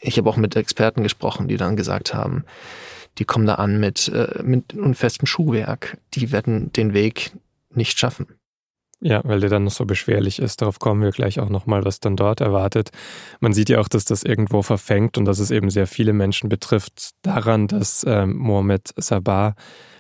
Ich 0.01 0.17
habe 0.17 0.29
auch 0.29 0.36
mit 0.36 0.57
Experten 0.57 1.03
gesprochen, 1.03 1.48
die 1.48 1.55
dann 1.55 1.77
gesagt 1.77 2.13
haben, 2.13 2.43
die 3.17 3.25
kommen 3.25 3.45
da 3.45 3.55
an 3.55 3.79
mit, 3.79 4.10
äh, 4.10 4.41
mit 4.43 4.74
unfestem 4.74 5.25
Schuhwerk. 5.25 5.98
Die 6.13 6.31
werden 6.31 6.72
den 6.74 6.93
Weg 6.93 7.31
nicht 7.74 8.00
schaffen. 8.00 8.27
Ja, 9.01 9.22
weil 9.25 9.39
der 9.41 9.50
dann 9.50 9.65
noch 9.65 9.72
so 9.72 9.86
beschwerlich 9.86 10.39
ist. 10.39 10.62
Darauf 10.62 10.79
kommen 10.79 11.01
wir 11.01 11.12
gleich 11.12 11.39
auch 11.39 11.50
nochmal, 11.50 11.84
was 11.84 12.00
dann 12.00 12.15
dort 12.15 12.41
erwartet. 12.41 12.91
Man 13.39 13.53
sieht 13.53 13.69
ja 13.69 13.79
auch, 13.79 13.89
dass 13.89 14.05
das 14.05 14.24
irgendwo 14.24 14.62
verfängt 14.62 15.17
und 15.17 15.25
dass 15.25 15.39
es 15.39 15.51
eben 15.51 15.69
sehr 15.69 15.86
viele 15.86 16.13
Menschen 16.13 16.50
betrifft, 16.50 17.12
daran, 17.22 17.67
dass 17.67 18.05
ähm, 18.07 18.38
Mohamed 18.38 18.93
Sabah 18.98 19.55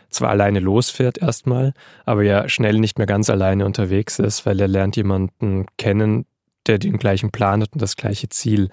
zwar 0.09 0.29
alleine 0.29 0.59
losfährt 0.59 1.17
erstmal, 1.17 1.73
aber 2.05 2.23
ja 2.23 2.47
schnell 2.47 2.79
nicht 2.79 2.97
mehr 2.97 3.07
ganz 3.07 3.29
alleine 3.29 3.65
unterwegs 3.65 4.17
ist, 4.17 4.45
weil 4.45 4.59
er 4.59 4.67
lernt 4.67 4.95
jemanden 4.95 5.65
kennen, 5.77 6.25
der 6.67 6.79
den 6.79 6.97
gleichen 6.97 7.31
Plan 7.31 7.61
hat 7.61 7.73
und 7.73 7.81
das 7.81 7.97
gleiche 7.97 8.29
Ziel. 8.29 8.69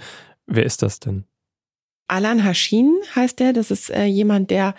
Wer 0.46 0.64
ist 0.64 0.82
das 0.82 1.00
denn? 1.00 1.24
Alan 2.12 2.44
Hashin 2.44 2.92
heißt 3.16 3.40
er. 3.40 3.54
Das 3.54 3.70
ist 3.70 3.88
äh, 3.88 4.04
jemand, 4.04 4.50
der 4.50 4.74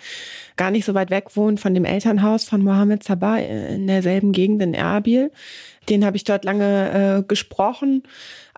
gar 0.56 0.70
nicht 0.70 0.84
so 0.84 0.94
weit 0.94 1.10
weg 1.10 1.34
wohnt 1.34 1.58
von 1.58 1.74
dem 1.74 1.84
Elternhaus 1.84 2.44
von 2.44 2.62
Mohammed 2.62 3.02
Sabah 3.02 3.38
äh, 3.38 3.74
in 3.74 3.88
derselben 3.88 4.30
Gegend 4.30 4.62
in 4.62 4.72
Erbil. 4.72 5.32
Den 5.88 6.04
habe 6.04 6.16
ich 6.16 6.24
dort 6.24 6.44
lange 6.44 7.18
äh, 7.18 7.22
gesprochen 7.26 8.02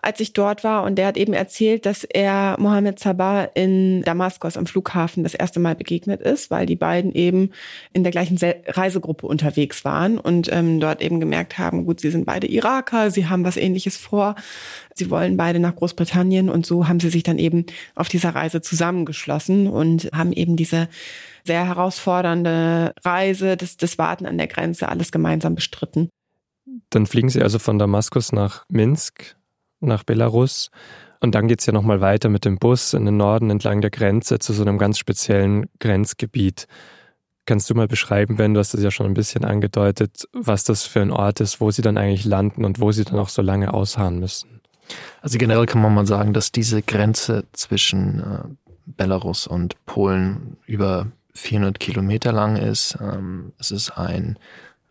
als 0.01 0.19
ich 0.19 0.33
dort 0.33 0.63
war. 0.63 0.83
Und 0.83 0.95
der 0.95 1.07
hat 1.07 1.17
eben 1.17 1.33
erzählt, 1.33 1.85
dass 1.85 2.03
er 2.03 2.55
Mohammed 2.59 2.99
Sabah 2.99 3.49
in 3.55 4.03
Damaskus 4.03 4.57
am 4.57 4.65
Flughafen 4.65 5.23
das 5.23 5.33
erste 5.33 5.59
Mal 5.59 5.75
begegnet 5.75 6.21
ist, 6.21 6.51
weil 6.51 6.65
die 6.65 6.75
beiden 6.75 7.13
eben 7.13 7.51
in 7.93 8.03
der 8.03 8.11
gleichen 8.11 8.37
Reisegruppe 8.67 9.27
unterwegs 9.27 9.83
waren 9.85 10.17
und 10.17 10.49
ähm, 10.51 10.79
dort 10.79 11.01
eben 11.01 11.19
gemerkt 11.19 11.57
haben, 11.57 11.85
gut, 11.85 11.99
sie 11.99 12.11
sind 12.11 12.25
beide 12.25 12.47
Iraker, 12.47 13.11
sie 13.11 13.27
haben 13.27 13.43
was 13.43 13.57
ähnliches 13.57 13.97
vor, 13.97 14.35
sie 14.93 15.09
wollen 15.09 15.35
beide 15.35 15.59
nach 15.59 15.75
Großbritannien 15.75 16.49
und 16.49 16.65
so 16.65 16.87
haben 16.87 16.99
sie 16.99 17.09
sich 17.09 17.23
dann 17.23 17.39
eben 17.39 17.65
auf 17.95 18.07
dieser 18.07 18.29
Reise 18.29 18.61
zusammengeschlossen 18.61 19.67
und 19.67 20.09
haben 20.13 20.31
eben 20.31 20.55
diese 20.55 20.89
sehr 21.43 21.65
herausfordernde 21.65 22.93
Reise, 23.03 23.57
das, 23.57 23.77
das 23.77 23.97
Warten 23.97 24.25
an 24.25 24.37
der 24.37 24.47
Grenze, 24.47 24.89
alles 24.89 25.11
gemeinsam 25.11 25.55
bestritten. 25.55 26.09
Dann 26.89 27.05
fliegen 27.05 27.29
Sie 27.29 27.41
also 27.41 27.59
von 27.59 27.79
Damaskus 27.79 28.31
nach 28.31 28.65
Minsk 28.69 29.35
nach 29.79 30.03
Belarus. 30.03 30.71
Und 31.19 31.33
dann 31.33 31.47
geht 31.47 31.59
es 31.61 31.65
ja 31.65 31.73
nochmal 31.73 32.01
weiter 32.01 32.29
mit 32.29 32.45
dem 32.45 32.57
Bus 32.57 32.93
in 32.93 33.05
den 33.05 33.17
Norden 33.17 33.49
entlang 33.49 33.81
der 33.81 33.89
Grenze 33.89 34.39
zu 34.39 34.53
so 34.53 34.61
einem 34.61 34.77
ganz 34.77 34.99
speziellen 34.99 35.67
Grenzgebiet. 35.79 36.67
Kannst 37.45 37.69
du 37.69 37.75
mal 37.75 37.87
beschreiben, 37.87 38.37
wenn 38.37 38.53
du 38.53 38.59
hast 38.59 38.73
es 38.73 38.83
ja 38.83 38.91
schon 38.91 39.05
ein 39.05 39.13
bisschen 39.13 39.45
angedeutet, 39.45 40.27
was 40.33 40.63
das 40.63 40.83
für 40.83 41.01
ein 41.01 41.11
Ort 41.11 41.39
ist, 41.39 41.59
wo 41.61 41.71
sie 41.71 41.81
dann 41.81 41.97
eigentlich 41.97 42.25
landen 42.25 42.65
und 42.65 42.79
wo 42.79 42.91
sie 42.91 43.05
dann 43.05 43.17
auch 43.17 43.29
so 43.29 43.41
lange 43.41 43.73
ausharren 43.73 44.19
müssen? 44.19 44.61
Also 45.21 45.37
generell 45.37 45.65
kann 45.65 45.81
man 45.81 45.93
mal 45.93 46.05
sagen, 46.05 46.33
dass 46.33 46.51
diese 46.51 46.81
Grenze 46.81 47.45
zwischen 47.53 48.19
äh, 48.19 48.43
Belarus 48.85 49.47
und 49.47 49.83
Polen 49.85 50.57
über 50.65 51.07
400 51.33 51.79
Kilometer 51.79 52.31
lang 52.31 52.57
ist. 52.57 52.97
Ähm, 53.01 53.53
es 53.57 53.71
ist 53.71 53.91
ein 53.91 54.37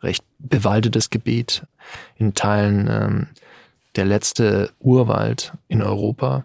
recht 0.03 0.25
bewaldetes 0.39 1.11
Gebiet. 1.11 1.67
In 2.17 2.35
Teilen 2.35 2.89
ähm, 2.91 3.27
der 3.97 4.05
letzte 4.05 4.71
Urwald 4.79 5.53
in 5.69 5.83
Europa. 5.83 6.45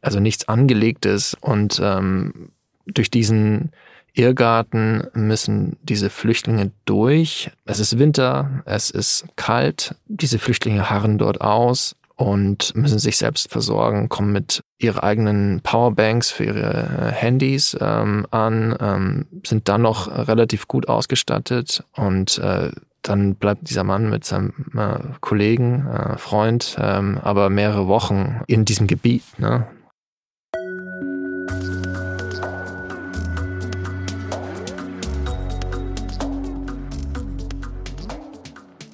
Also 0.00 0.20
nichts 0.20 0.48
Angelegtes. 0.48 1.36
Und 1.40 1.80
ähm, 1.82 2.50
durch 2.86 3.10
diesen 3.10 3.72
Irrgarten 4.12 5.08
müssen 5.14 5.76
diese 5.82 6.10
Flüchtlinge 6.10 6.70
durch. 6.84 7.50
Es 7.64 7.80
ist 7.80 7.98
Winter, 7.98 8.62
es 8.64 8.90
ist 8.90 9.26
kalt. 9.36 9.96
Diese 10.06 10.38
Flüchtlinge 10.38 10.90
harren 10.90 11.18
dort 11.18 11.40
aus 11.40 11.96
und 12.16 12.74
müssen 12.76 12.98
sich 12.98 13.16
selbst 13.16 13.50
versorgen, 13.50 14.08
kommen 14.08 14.32
mit 14.32 14.62
ihren 14.78 15.00
eigenen 15.00 15.60
Powerbanks 15.62 16.30
für 16.30 16.44
ihre 16.44 16.72
äh, 16.72 17.12
Handys 17.12 17.76
ähm, 17.80 18.26
an, 18.30 18.76
ähm, 18.80 19.26
sind 19.44 19.68
dann 19.68 19.82
noch 19.82 20.08
relativ 20.28 20.68
gut 20.68 20.88
ausgestattet 20.88 21.84
und 21.96 22.38
äh, 22.38 22.70
dann 23.02 23.34
bleibt 23.34 23.68
dieser 23.68 23.84
Mann 23.84 24.08
mit 24.08 24.24
seinem 24.24 24.52
äh, 24.76 24.98
Kollegen, 25.20 25.86
äh, 25.86 26.16
Freund, 26.16 26.76
ähm, 26.80 27.18
aber 27.22 27.50
mehrere 27.50 27.86
Wochen 27.86 28.40
in 28.46 28.64
diesem 28.64 28.86
Gebiet. 28.86 29.24
Ne? 29.38 29.66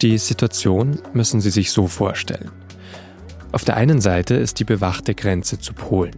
Die 0.02 0.16
Situation 0.16 0.98
müssen 1.12 1.42
Sie 1.42 1.50
sich 1.50 1.72
so 1.72 1.86
vorstellen. 1.86 2.50
Auf 3.52 3.64
der 3.64 3.76
einen 3.76 4.00
Seite 4.00 4.34
ist 4.34 4.60
die 4.60 4.64
bewachte 4.64 5.14
Grenze 5.14 5.58
zu 5.58 5.72
Polen, 5.72 6.16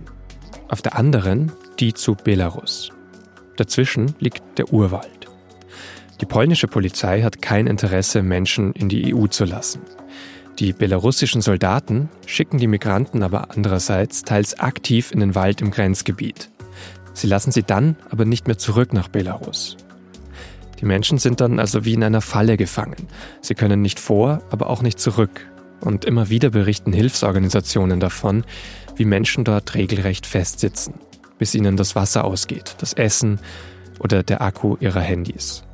auf 0.69 0.83
der 0.83 0.97
anderen 0.97 1.51
die 1.81 1.95
zu 1.95 2.15
Belarus. 2.15 2.91
Dazwischen 3.57 4.15
liegt 4.19 4.43
der 4.59 4.73
Urwald. 4.73 5.29
Die 6.21 6.27
polnische 6.27 6.69
Polizei 6.69 7.23
hat 7.23 7.41
kein 7.41 7.67
Interesse, 7.67 8.23
Menschen 8.23 8.73
in 8.75 8.89
die 8.89 9.15
EU 9.15 9.27
zu 9.29 9.45
lassen. 9.45 9.81
Die 10.59 10.75
belarussischen 10.75 11.41
Soldaten 11.41 12.11
schicken 12.27 12.59
die 12.59 12.67
Migranten 12.67 13.23
aber 13.23 13.51
andererseits 13.51 14.23
teils 14.23 14.61
aktiv 14.61 15.11
in 15.11 15.21
den 15.21 15.35
Wald 15.35 15.63
im 15.63 15.71
Grenzgebiet. 15.71 16.51
Sie 17.15 17.27
lassen 17.27 17.51
sie 17.51 17.63
dann 17.63 17.97
aber 18.11 18.27
nicht 18.27 18.47
mehr 18.47 18.59
zurück 18.59 18.93
nach 18.93 19.09
Belarus. 19.09 19.79
Die 20.81 20.85
Menschen 20.85 21.17
sind 21.17 21.41
dann 21.41 21.59
also 21.59 21.85
wie 21.85 21.95
in 21.95 22.05
einer 22.05 22.21
Falle 22.21 22.59
gefangen. 22.59 23.09
Sie 23.41 23.55
können 23.55 23.81
nicht 23.81 23.99
vor, 23.99 24.43
aber 24.51 24.69
auch 24.69 24.83
nicht 24.83 25.01
zurück. 25.01 25.47
Und 25.83 26.05
immer 26.05 26.31
wieder 26.31 26.51
berichten 26.51 26.93
Hilfsorganisationen 26.93 28.01
davon, 28.01 28.45
wie 28.97 29.05
Menschen 29.05 29.45
dort 29.45 29.75
regelrecht 29.75 30.27
festsitzen, 30.27 30.95
bis 31.39 31.55
ihnen 31.55 31.77
das 31.77 31.97
Wasser 31.97 32.25
ausgeht, 32.25 32.77
das 32.79 32.93
Essen 32.93 33.41
oder 33.99 34.23
der 34.23 34.41
Akku 34.41 34.77
ihrer 34.81 35.01
Handys. 35.01 35.65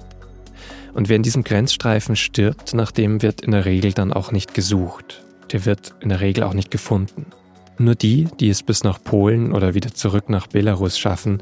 Und 0.94 1.08
wer 1.08 1.16
in 1.16 1.22
diesem 1.22 1.44
Grenzstreifen 1.44 2.16
stirbt, 2.16 2.74
nach 2.74 2.90
dem 2.90 3.22
wird 3.22 3.42
in 3.42 3.52
der 3.52 3.66
Regel 3.66 3.92
dann 3.92 4.12
auch 4.12 4.32
nicht 4.32 4.54
gesucht. 4.54 5.22
Der 5.52 5.64
wird 5.64 5.94
in 6.00 6.08
der 6.08 6.20
Regel 6.20 6.42
auch 6.42 6.54
nicht 6.54 6.70
gefunden. 6.70 7.26
Nur 7.78 7.94
die, 7.94 8.26
die 8.40 8.48
es 8.48 8.64
bis 8.64 8.82
nach 8.82 8.98
Polen 9.02 9.52
oder 9.52 9.74
wieder 9.74 9.94
zurück 9.94 10.28
nach 10.28 10.48
Belarus 10.48 10.98
schaffen, 10.98 11.38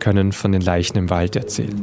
können 0.00 0.32
von 0.32 0.50
den 0.50 0.62
Leichen 0.62 0.96
im 0.98 1.10
Wald 1.10 1.36
erzählen. 1.36 1.80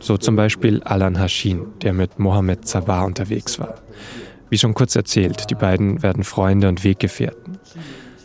So 0.00 0.16
zum 0.16 0.34
Beispiel 0.34 0.82
Alan 0.82 1.18
Hashin, 1.18 1.66
der 1.82 1.92
mit 1.92 2.18
Mohammed 2.18 2.66
Zabar 2.66 3.04
unterwegs 3.04 3.58
war. 3.58 3.74
Wie 4.48 4.58
schon 4.58 4.74
kurz 4.74 4.96
erzählt, 4.96 5.50
die 5.50 5.54
beiden 5.54 6.02
werden 6.02 6.24
Freunde 6.24 6.68
und 6.68 6.82
Weggefährten. 6.82 7.58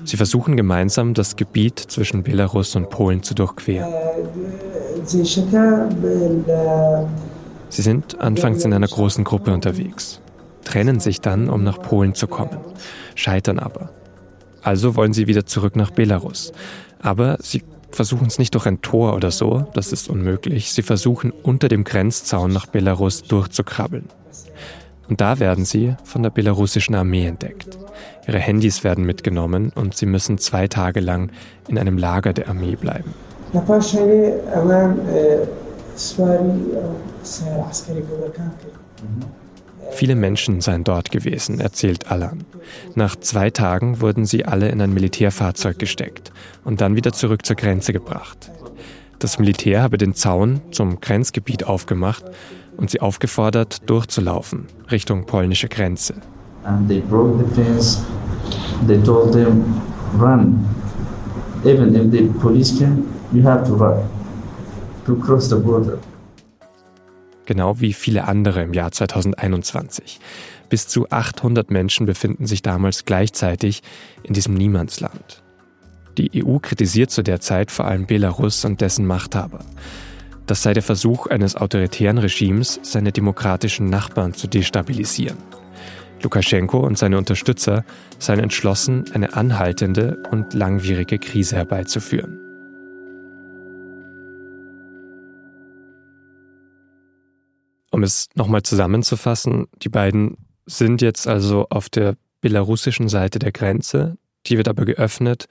Sie 0.03 0.17
versuchen 0.17 0.55
gemeinsam, 0.55 1.13
das 1.13 1.35
Gebiet 1.35 1.79
zwischen 1.79 2.23
Belarus 2.23 2.75
und 2.75 2.89
Polen 2.89 3.23
zu 3.23 3.35
durchqueren. 3.35 3.93
Sie 7.69 7.81
sind 7.81 8.19
anfangs 8.21 8.65
in 8.65 8.73
einer 8.73 8.87
großen 8.87 9.23
Gruppe 9.23 9.53
unterwegs, 9.53 10.21
trennen 10.63 10.99
sich 10.99 11.21
dann, 11.21 11.49
um 11.49 11.63
nach 11.63 11.81
Polen 11.81 12.15
zu 12.15 12.27
kommen, 12.27 12.57
scheitern 13.15 13.59
aber. 13.59 13.89
Also 14.61 14.95
wollen 14.95 15.13
sie 15.13 15.27
wieder 15.27 15.45
zurück 15.45 15.75
nach 15.75 15.91
Belarus. 15.91 16.53
Aber 17.01 17.37
sie 17.41 17.63
versuchen 17.95 18.27
es 18.27 18.37
nicht 18.37 18.53
durch 18.53 18.65
ein 18.65 18.81
Tor 18.81 19.15
oder 19.15 19.31
so, 19.31 19.67
das 19.73 19.91
ist 19.91 20.09
unmöglich. 20.09 20.73
Sie 20.73 20.81
versuchen 20.81 21.31
unter 21.31 21.67
dem 21.67 21.83
Grenzzaun 21.83 22.51
nach 22.51 22.67
Belarus 22.67 23.23
durchzukrabbeln. 23.23 24.09
Und 25.07 25.21
da 25.21 25.39
werden 25.39 25.65
sie 25.65 25.95
von 26.03 26.23
der 26.23 26.29
belarussischen 26.29 26.95
Armee 26.95 27.25
entdeckt. 27.25 27.77
Ihre 28.27 28.39
Handys 28.39 28.83
werden 28.83 29.05
mitgenommen 29.05 29.71
und 29.75 29.95
sie 29.95 30.07
müssen 30.07 30.37
zwei 30.37 30.67
Tage 30.67 30.99
lang 30.99 31.31
in 31.67 31.77
einem 31.77 31.97
Lager 31.97 32.33
der 32.33 32.49
Armee 32.49 32.75
bleiben. 32.75 33.13
Viele 39.91 40.15
Menschen 40.15 40.61
seien 40.61 40.83
dort 40.83 41.11
gewesen, 41.11 41.59
erzählt 41.59 42.11
Alan. 42.11 42.43
Nach 42.95 43.15
zwei 43.15 43.49
Tagen 43.49 44.01
wurden 44.01 44.25
sie 44.25 44.45
alle 44.45 44.69
in 44.69 44.81
ein 44.81 44.93
Militärfahrzeug 44.93 45.79
gesteckt 45.79 46.31
und 46.63 46.81
dann 46.81 46.95
wieder 46.95 47.13
zurück 47.13 47.45
zur 47.45 47.55
Grenze 47.55 47.93
gebracht. 47.93 48.51
Das 49.19 49.39
Militär 49.39 49.81
habe 49.81 49.97
den 49.97 50.13
Zaun 50.13 50.61
zum 50.71 50.99
Grenzgebiet 50.99 51.63
aufgemacht 51.63 52.25
und 52.77 52.89
sie 52.89 52.99
aufgefordert, 52.99 53.89
durchzulaufen 53.89 54.67
Richtung 54.91 55.25
polnische 55.25 55.69
Grenze. 55.69 56.15
And 56.65 56.87
they 56.89 56.99
broke 56.99 57.37
the 57.37 57.61
fence. 57.61 58.03
They 58.87 58.97
told 59.01 59.31
them, 59.31 59.81
run. 60.19 60.65
Even 61.63 61.95
if 61.95 62.11
the 62.11 62.27
police 62.39 62.77
came, 62.77 63.03
you 63.31 63.43
have 63.43 63.65
to 63.65 63.75
run 63.75 64.03
to 65.05 65.15
cross 65.15 65.49
the 65.49 65.55
border. 65.55 65.99
Genau 67.45 67.79
wie 67.79 67.93
viele 67.93 68.25
andere 68.25 68.63
im 68.63 68.73
Jahr 68.73 68.91
2021. 68.91 70.19
Bis 70.69 70.87
zu 70.87 71.09
800 71.09 71.69
Menschen 71.69 72.05
befinden 72.05 72.47
sich 72.47 72.61
damals 72.61 73.05
gleichzeitig 73.05 73.83
in 74.23 74.33
diesem 74.33 74.55
Niemandsland. 74.55 75.43
Die 76.17 76.43
EU 76.43 76.59
kritisiert 76.59 77.11
zu 77.11 77.23
der 77.23 77.39
Zeit 77.39 77.71
vor 77.71 77.85
allem 77.85 78.07
Belarus 78.07 78.63
und 78.65 78.81
dessen 78.81 79.05
Machthaber. 79.05 79.59
Das 80.47 80.63
sei 80.63 80.73
der 80.73 80.83
Versuch 80.83 81.27
eines 81.27 81.55
autoritären 81.55 82.17
Regimes, 82.17 82.79
seine 82.83 83.11
demokratischen 83.11 83.89
Nachbarn 83.89 84.33
zu 84.33 84.47
destabilisieren. 84.47 85.37
Lukaschenko 86.21 86.79
und 86.79 86.97
seine 86.97 87.17
Unterstützer 87.17 87.83
seien 88.19 88.39
entschlossen, 88.39 89.05
eine 89.13 89.33
anhaltende 89.33 90.23
und 90.31 90.53
langwierige 90.53 91.19
Krise 91.19 91.57
herbeizuführen. 91.57 92.44
Um 97.95 98.03
es 98.03 98.27
nochmal 98.35 98.61
zusammenzufassen, 98.61 99.67
die 99.81 99.87
beiden 99.87 100.35
sind 100.65 101.01
jetzt 101.01 101.29
also 101.29 101.67
auf 101.69 101.87
der 101.87 102.17
belarussischen 102.41 103.07
Seite 103.07 103.39
der 103.39 103.53
Grenze, 103.53 104.17
die 104.47 104.57
wird 104.57 104.67
aber 104.67 104.83
geöffnet 104.83 105.47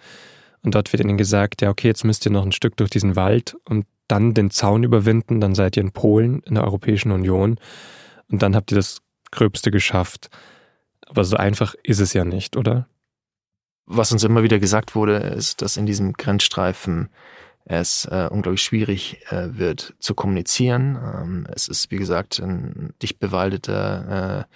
und 0.61 0.75
dort 0.75 0.93
wird 0.93 1.03
ihnen 1.03 1.17
gesagt, 1.17 1.63
ja 1.63 1.71
okay, 1.71 1.89
jetzt 1.89 2.05
müsst 2.05 2.27
ihr 2.27 2.33
noch 2.33 2.45
ein 2.45 2.53
Stück 2.53 2.77
durch 2.77 2.91
diesen 2.91 3.17
Wald 3.17 3.57
und 3.65 3.87
dann 4.09 4.35
den 4.35 4.51
Zaun 4.51 4.83
überwinden, 4.83 5.41
dann 5.41 5.55
seid 5.55 5.79
ihr 5.79 5.85
in 5.85 5.93
Polen, 5.93 6.41
in 6.41 6.57
der 6.57 6.65
Europäischen 6.65 7.13
Union 7.13 7.59
und 8.29 8.43
dann 8.43 8.55
habt 8.55 8.71
ihr 8.73 8.77
das 8.77 9.01
Gröbste 9.31 9.71
geschafft. 9.71 10.29
Aber 11.07 11.25
so 11.25 11.39
einfach 11.39 11.75
ist 11.83 12.01
es 12.01 12.13
ja 12.13 12.27
nicht, 12.27 12.59
oder? 12.59 12.87
Was 13.87 14.13
uns 14.13 14.23
immer 14.23 14.43
wieder 14.43 14.59
gesagt 14.59 14.95
wurde, 14.95 15.17
ist, 15.17 15.63
dass 15.63 15.79
in 15.79 15.87
diesem 15.87 16.13
Grenzstreifen 16.13 17.09
es 17.65 18.05
äh, 18.07 18.29
unglaublich 18.31 18.63
schwierig 18.63 19.25
äh, 19.31 19.57
wird 19.59 19.95
zu 19.99 20.15
kommunizieren. 20.15 20.97
Ähm, 20.97 21.47
es 21.53 21.69
ist, 21.69 21.91
wie 21.91 21.97
gesagt, 21.97 22.39
ein 22.39 22.93
dicht 23.01 23.19
bewaldeter 23.19 24.47
äh, 24.49 24.55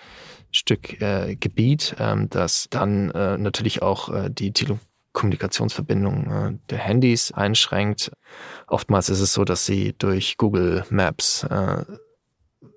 Stück 0.51 1.01
äh, 1.01 1.37
Gebiet, 1.37 1.97
ähm, 1.99 2.29
das 2.31 2.69
dann 2.71 3.11
äh, 3.11 3.39
natürlich 3.39 3.83
auch 3.83 4.09
äh, 4.11 4.31
die 4.31 4.53
Telekommunikationsverbindung 4.53 6.31
äh, 6.31 6.59
der 6.71 6.79
Handys 6.79 7.33
einschränkt. 7.33 8.13
Oftmals 8.67 9.09
ist 9.09 9.21
es 9.21 9.33
so, 9.33 9.45
dass 9.45 9.67
sie 9.67 9.95
durch 9.99 10.37
Google 10.37 10.85
Maps 10.91 11.45
äh, 11.45 11.85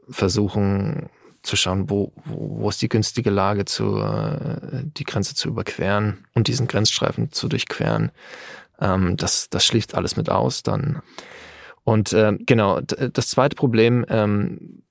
versuchen 0.10 1.10
zu 1.44 1.56
schauen, 1.56 1.90
wo, 1.90 2.14
wo, 2.24 2.62
wo 2.62 2.70
ist 2.70 2.82
die 2.82 2.90
günstige 2.90 3.30
Lage, 3.30 3.66
zu, 3.66 3.98
äh, 3.98 4.84
die 4.84 5.04
Grenze 5.06 5.34
zu 5.36 5.48
überqueren 5.48 6.26
und 6.36 6.48
diesen 6.48 6.68
Grenzstreifen 6.68 7.32
zu 7.32 7.48
durchqueren. 7.48 8.12
Ähm, 8.82 9.18
das, 9.18 9.50
das 9.50 9.66
schließt 9.66 9.96
alles 9.96 10.18
mit 10.18 10.30
aus 10.30 10.64
dann. 10.64 11.02
Und 11.84 12.14
äh, 12.14 12.38
genau, 12.46 12.82
das 12.82 13.28
zweite 13.30 13.56
Problem 13.56 14.06
ähm, 14.10 14.84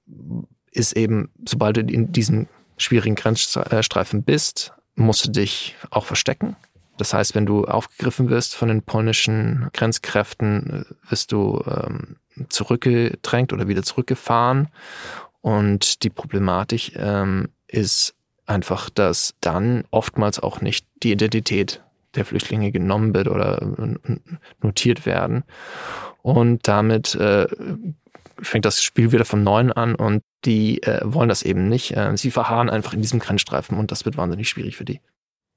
ist 0.73 0.97
eben, 0.97 1.31
sobald 1.47 1.77
du 1.77 1.81
in 1.83 2.13
diesem 2.13 2.49
schwierigen 2.79 3.15
Grenzstreifen 3.15 4.23
bist, 4.23 4.73
musst 4.97 5.27
du 5.27 5.31
dich 5.31 5.77
auch 5.91 6.05
verstecken. 6.05 6.57
Das 6.97 7.15
heißt, 7.15 7.35
wenn 7.35 7.47
du 7.47 7.65
aufgegriffen 7.65 8.29
wirst 8.29 8.55
von 8.55 8.69
den 8.69 8.83
polnischen 8.83 9.71
Grenzkräften, 9.73 10.85
wirst 11.09 11.33
du 11.33 11.63
ähm, 11.67 12.17
zurückgedrängt 12.49 13.53
oder 13.53 13.69
wieder 13.69 13.83
zurückgefahren. 13.83 14.69
Und 15.41 16.03
die 16.03 16.11
Problematik 16.11 16.97
ähm, 16.97 17.49
ist 17.67 18.15
einfach, 18.45 18.91
dass 18.91 19.35
dann 19.41 19.85
oftmals 19.91 20.41
auch 20.41 20.61
nicht 20.61 20.87
die 21.03 21.13
Identität 21.13 21.83
der 22.15 22.25
Flüchtlinge 22.25 22.73
genommen 22.73 23.15
wird 23.15 23.29
oder 23.29 23.63
äh, 23.63 24.17
notiert 24.63 25.07
werden. 25.07 25.45
Und 26.23 26.67
damit 26.69 27.15
äh, 27.15 27.47
fängt 28.43 28.65
das 28.65 28.83
Spiel 28.83 29.13
wieder 29.13 29.25
von 29.25 29.43
neuem 29.43 29.73
an 29.73 29.95
und 29.95 30.23
die 30.45 30.83
äh, 30.83 31.01
wollen 31.05 31.29
das 31.29 31.43
eben 31.43 31.69
nicht. 31.69 31.97
Äh, 31.97 32.17
sie 32.17 32.31
verharren 32.31 32.71
einfach 32.71 32.95
in 32.95 33.03
diesem 33.03 33.21
Grenzstreifen 33.21 33.79
und 33.79 33.91
das 33.91 34.05
wird 34.05 34.17
wahnsinnig 34.17 34.49
schwierig 34.49 34.77
für 34.77 34.85
die. 34.85 35.01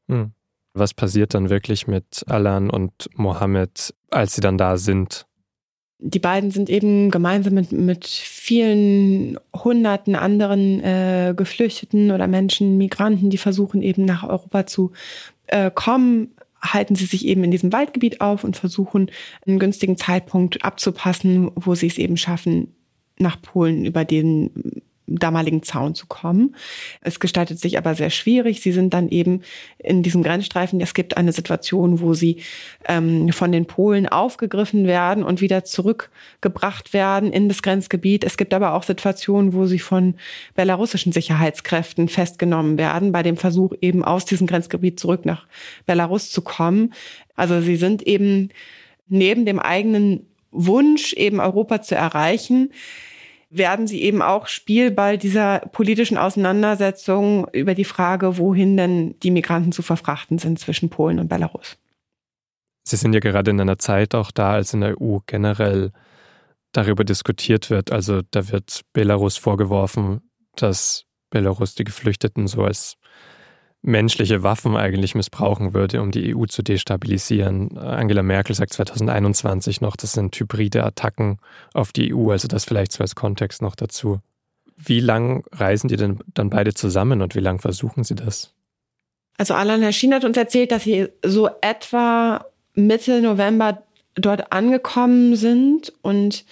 Hm. 0.09 0.31
Was 0.73 0.93
passiert 0.93 1.33
dann 1.33 1.49
wirklich 1.49 1.87
mit 1.87 2.23
Alan 2.27 2.69
und 2.69 3.09
Mohammed, 3.15 3.93
als 4.09 4.35
sie 4.35 4.41
dann 4.41 4.57
da 4.57 4.77
sind? 4.77 5.27
Die 5.99 6.19
beiden 6.19 6.51
sind 6.51 6.69
eben 6.69 7.11
gemeinsam 7.11 7.53
mit, 7.53 7.71
mit 7.71 8.05
vielen 8.05 9.37
hunderten 9.55 10.15
anderen 10.15 10.83
äh, 10.83 11.33
Geflüchteten 11.37 12.11
oder 12.11 12.27
Menschen, 12.27 12.77
Migranten, 12.77 13.29
die 13.29 13.37
versuchen 13.37 13.81
eben 13.81 14.03
nach 14.03 14.27
Europa 14.27 14.65
zu 14.65 14.91
äh, 15.47 15.71
kommen, 15.71 16.31
halten 16.63 16.95
sie 16.95 17.05
sich 17.05 17.25
eben 17.25 17.43
in 17.43 17.51
diesem 17.51 17.73
Waldgebiet 17.73 18.21
auf 18.21 18.43
und 18.43 18.55
versuchen 18.55 19.11
einen 19.45 19.59
günstigen 19.59 19.97
Zeitpunkt 19.97 20.63
abzupassen, 20.63 21.51
wo 21.55 21.75
sie 21.75 21.87
es 21.87 21.97
eben 21.97 22.17
schaffen, 22.17 22.73
nach 23.19 23.41
Polen 23.41 23.85
über 23.85 24.05
den 24.05 24.81
damaligen 25.07 25.63
Zaun 25.63 25.95
zu 25.95 26.07
kommen. 26.07 26.55
Es 27.01 27.19
gestaltet 27.19 27.59
sich 27.59 27.77
aber 27.77 27.95
sehr 27.95 28.09
schwierig. 28.09 28.61
Sie 28.61 28.71
sind 28.71 28.93
dann 28.93 29.09
eben 29.09 29.41
in 29.77 30.01
diesem 30.03 30.23
Grenzstreifen. 30.23 30.79
Es 30.81 30.93
gibt 30.93 31.17
eine 31.17 31.33
Situation, 31.33 31.99
wo 31.99 32.13
sie 32.13 32.37
ähm, 32.87 33.31
von 33.33 33.51
den 33.51 33.65
Polen 33.65 34.07
aufgegriffen 34.07 34.87
werden 34.87 35.23
und 35.23 35.41
wieder 35.41 35.63
zurückgebracht 35.65 36.93
werden 36.93 37.31
in 37.31 37.49
das 37.49 37.61
Grenzgebiet. 37.61 38.23
Es 38.23 38.37
gibt 38.37 38.53
aber 38.53 38.73
auch 38.73 38.83
Situationen, 38.83 39.53
wo 39.53 39.65
sie 39.65 39.79
von 39.79 40.15
belarussischen 40.55 41.11
Sicherheitskräften 41.11 42.07
festgenommen 42.07 42.77
werden, 42.77 43.11
bei 43.11 43.23
dem 43.23 43.37
Versuch 43.37 43.73
eben 43.81 44.03
aus 44.03 44.25
diesem 44.25 44.47
Grenzgebiet 44.47 44.99
zurück 44.99 45.25
nach 45.25 45.47
Belarus 45.85 46.31
zu 46.31 46.41
kommen. 46.41 46.93
Also 47.35 47.61
sie 47.61 47.75
sind 47.75 48.03
eben 48.03 48.49
neben 49.09 49.45
dem 49.45 49.59
eigenen 49.59 50.27
Wunsch, 50.51 51.13
eben 51.13 51.39
Europa 51.39 51.81
zu 51.81 51.95
erreichen, 51.95 52.71
werden 53.55 53.87
sie 53.87 54.01
eben 54.01 54.21
auch 54.21 54.47
Spielball 54.47 55.17
dieser 55.17 55.59
politischen 55.59 56.17
Auseinandersetzung 56.17 57.47
über 57.53 57.75
die 57.75 57.85
Frage, 57.85 58.37
wohin 58.37 58.77
denn 58.77 59.19
die 59.19 59.31
Migranten 59.31 59.71
zu 59.71 59.81
verfrachten 59.81 60.39
sind 60.39 60.59
zwischen 60.59 60.89
Polen 60.89 61.19
und 61.19 61.27
Belarus. 61.27 61.77
Sie 62.83 62.97
sind 62.97 63.13
ja 63.13 63.19
gerade 63.19 63.51
in 63.51 63.61
einer 63.61 63.77
Zeit 63.77 64.15
auch 64.15 64.31
da, 64.31 64.53
als 64.53 64.73
in 64.73 64.81
der 64.81 64.99
EU 64.99 65.19
generell 65.25 65.91
darüber 66.73 67.03
diskutiert 67.03 67.69
wird. 67.69 67.91
Also 67.91 68.21
da 68.31 68.49
wird 68.49 68.81
Belarus 68.91 69.37
vorgeworfen, 69.37 70.21
dass 70.55 71.05
Belarus 71.29 71.75
die 71.75 71.83
Geflüchteten 71.83 72.47
so 72.47 72.63
als 72.63 72.97
menschliche 73.83 74.43
Waffen 74.43 74.75
eigentlich 74.77 75.13
missbrauchen 75.13 75.73
würde, 75.73 76.01
um 76.01 76.11
die 76.11 76.33
EU 76.35 76.45
zu 76.45 76.63
destabilisieren. 76.63 77.77
Angela 77.77 78.23
Merkel 78.23 78.55
sagt 78.55 78.73
2021 78.73 79.81
noch, 79.81 79.97
das 79.97 80.13
sind 80.13 80.35
hybride 80.39 80.83
Attacken 80.83 81.37
auf 81.73 81.91
die 81.91 82.15
EU, 82.15 82.31
also 82.31 82.47
das 82.47 82.63
vielleicht 82.63 82.93
so 82.93 83.01
als 83.01 83.13
Kontext 83.13 83.61
noch 83.61 83.75
dazu. 83.75 84.19
Wie 84.77 85.01
lang 85.01 85.45
reisen 85.51 85.89
die 85.89 85.97
denn 85.97 86.19
dann 86.33 86.49
beide 86.49 86.73
zusammen 86.73 87.21
und 87.21 87.35
wie 87.35 87.41
lang 87.41 87.59
versuchen 87.59 88.05
sie 88.05 88.15
das? 88.15 88.53
Also 89.37 89.53
Alan 89.53 89.81
Herschin 89.81 90.13
hat 90.13 90.23
uns 90.23 90.37
erzählt, 90.37 90.71
dass 90.71 90.83
sie 90.83 91.09
so 91.23 91.49
etwa 91.61 92.45
Mitte 92.75 93.21
November 93.21 93.83
dort 94.15 94.51
angekommen 94.53 95.35
sind 95.35 95.91
und 96.01 96.45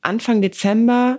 Anfang 0.00 0.42
Dezember 0.42 1.18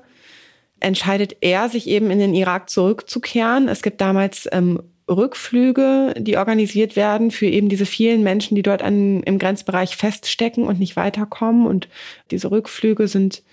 entscheidet 0.79 1.37
er, 1.41 1.67
sich 1.67 1.87
eben 1.87 2.09
in 2.11 2.19
den 2.19 2.33
Irak 2.33 2.69
zurückzukehren. 2.69 3.67
Es 3.67 3.81
gibt 3.81 3.99
damals 3.99 4.47
ähm, 4.51 4.81
Rückflüge, 5.09 6.13
die 6.17 6.37
organisiert 6.37 6.95
werden 6.95 7.31
für 7.31 7.47
eben 7.47 7.69
diese 7.69 7.85
vielen 7.85 8.23
Menschen, 8.23 8.55
die 8.55 8.61
dort 8.61 8.81
an, 8.81 9.23
im 9.23 9.39
Grenzbereich 9.39 9.95
feststecken 9.95 10.65
und 10.65 10.79
nicht 10.79 10.95
weiterkommen. 10.95 11.65
Und 11.65 11.89
diese 12.31 12.51
Rückflüge 12.51 13.07
sind 13.07 13.43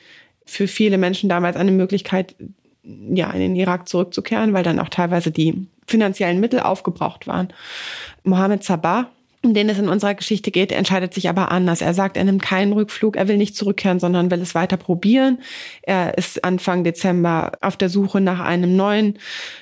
für 0.44 0.68
viele 0.68 0.98
Menschen 0.98 1.28
damals 1.28 1.56
eine 1.56 1.72
Möglichkeit, 1.72 2.36
ja, 2.84 3.30
in 3.32 3.40
den 3.40 3.56
Irak 3.56 3.88
zurückzukehren, 3.88 4.52
weil 4.52 4.62
dann 4.62 4.78
auch 4.78 4.88
teilweise 4.88 5.30
die 5.30 5.66
finanziellen 5.86 6.40
Mittel 6.40 6.60
aufgebraucht 6.60 7.26
waren. 7.26 7.48
Mohammed 8.22 8.62
Sabah 8.62 9.10
um 9.46 9.54
den 9.54 9.68
es 9.68 9.78
in 9.78 9.88
unserer 9.88 10.14
Geschichte 10.14 10.50
geht, 10.50 10.72
entscheidet 10.72 11.14
sich 11.14 11.28
aber 11.28 11.50
anders. 11.50 11.80
Er 11.80 11.94
sagt, 11.94 12.16
er 12.16 12.24
nimmt 12.24 12.42
keinen 12.42 12.72
Rückflug, 12.72 13.16
er 13.16 13.28
will 13.28 13.36
nicht 13.36 13.56
zurückkehren, 13.56 14.00
sondern 14.00 14.30
will 14.30 14.40
es 14.42 14.54
weiter 14.54 14.76
probieren. 14.76 15.38
Er 15.82 16.18
ist 16.18 16.44
Anfang 16.44 16.84
Dezember 16.84 17.52
auf 17.60 17.76
der 17.76 17.88
Suche 17.88 18.20
nach 18.20 18.40
einem 18.40 18.76
neuen 18.76 19.18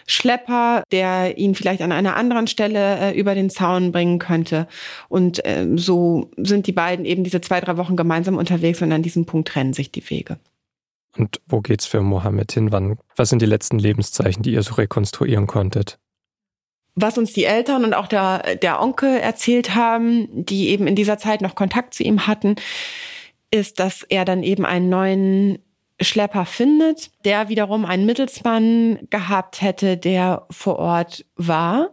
Schlepper, 0.07 0.83
der 0.90 1.38
ihn 1.38 1.55
vielleicht 1.55 1.83
an 1.83 1.92
einer 1.92 2.16
anderen 2.16 2.47
Stelle 2.47 2.99
äh, 2.99 3.18
über 3.18 3.35
den 3.35 3.51
Zaun 3.51 3.92
bringen 3.92 4.18
könnte. 4.18 4.66
Und 5.09 5.44
äh, 5.44 5.66
so 5.77 6.31
sind 6.37 6.66
die 6.66 6.73
beiden 6.73 7.05
eben 7.05 7.23
diese 7.23 7.40
zwei, 7.40 7.61
drei 7.61 7.77
Wochen 7.77 7.97
gemeinsam 7.97 8.38
unterwegs 8.38 8.81
und 8.83 8.90
an 8.90 9.03
diesem 9.03 9.27
Punkt 9.27 9.49
trennen 9.49 9.75
sich 9.75 9.92
die 9.92 10.09
Wege. 10.09 10.38
Und 11.16 11.40
wo 11.47 11.61
geht's 11.61 11.87
für 11.87 12.01
Mohammed 12.01 12.51
hin? 12.53 12.73
Wann, 12.73 12.97
was 13.14 13.29
sind 13.29 13.40
die 13.40 13.47
letzten 13.47 13.79
Lebenszeichen, 13.79 14.42
die 14.42 14.53
ihr 14.53 14.62
so 14.62 14.75
rekonstruieren 14.75 15.47
konntet? 15.47 15.99
Was 16.96 17.18
uns 17.18 17.33
die 17.33 17.44
Eltern 17.44 17.85
und 17.85 17.94
auch 17.94 18.07
der, 18.07 18.57
der 18.57 18.80
Onkel 18.80 19.18
erzählt 19.18 19.74
haben, 19.74 20.28
die 20.30 20.68
eben 20.68 20.87
in 20.87 20.94
dieser 20.94 21.18
Zeit 21.18 21.40
noch 21.40 21.54
Kontakt 21.54 21.94
zu 21.94 22.02
ihm 22.04 22.26
hatten, 22.26 22.57
ist, 23.50 23.80
dass 23.80 24.02
er 24.02 24.24
dann 24.24 24.42
eben 24.42 24.64
einen 24.64 24.88
neuen 24.88 25.59
Schlepper 26.05 26.47
findet, 26.47 27.11
der 27.25 27.49
wiederum 27.49 27.85
einen 27.85 28.07
Mittelsmann 28.07 28.99
gehabt 29.11 29.62
hätte, 29.62 29.97
der 29.97 30.47
vor 30.51 30.79
Ort 30.79 31.25
war 31.37 31.90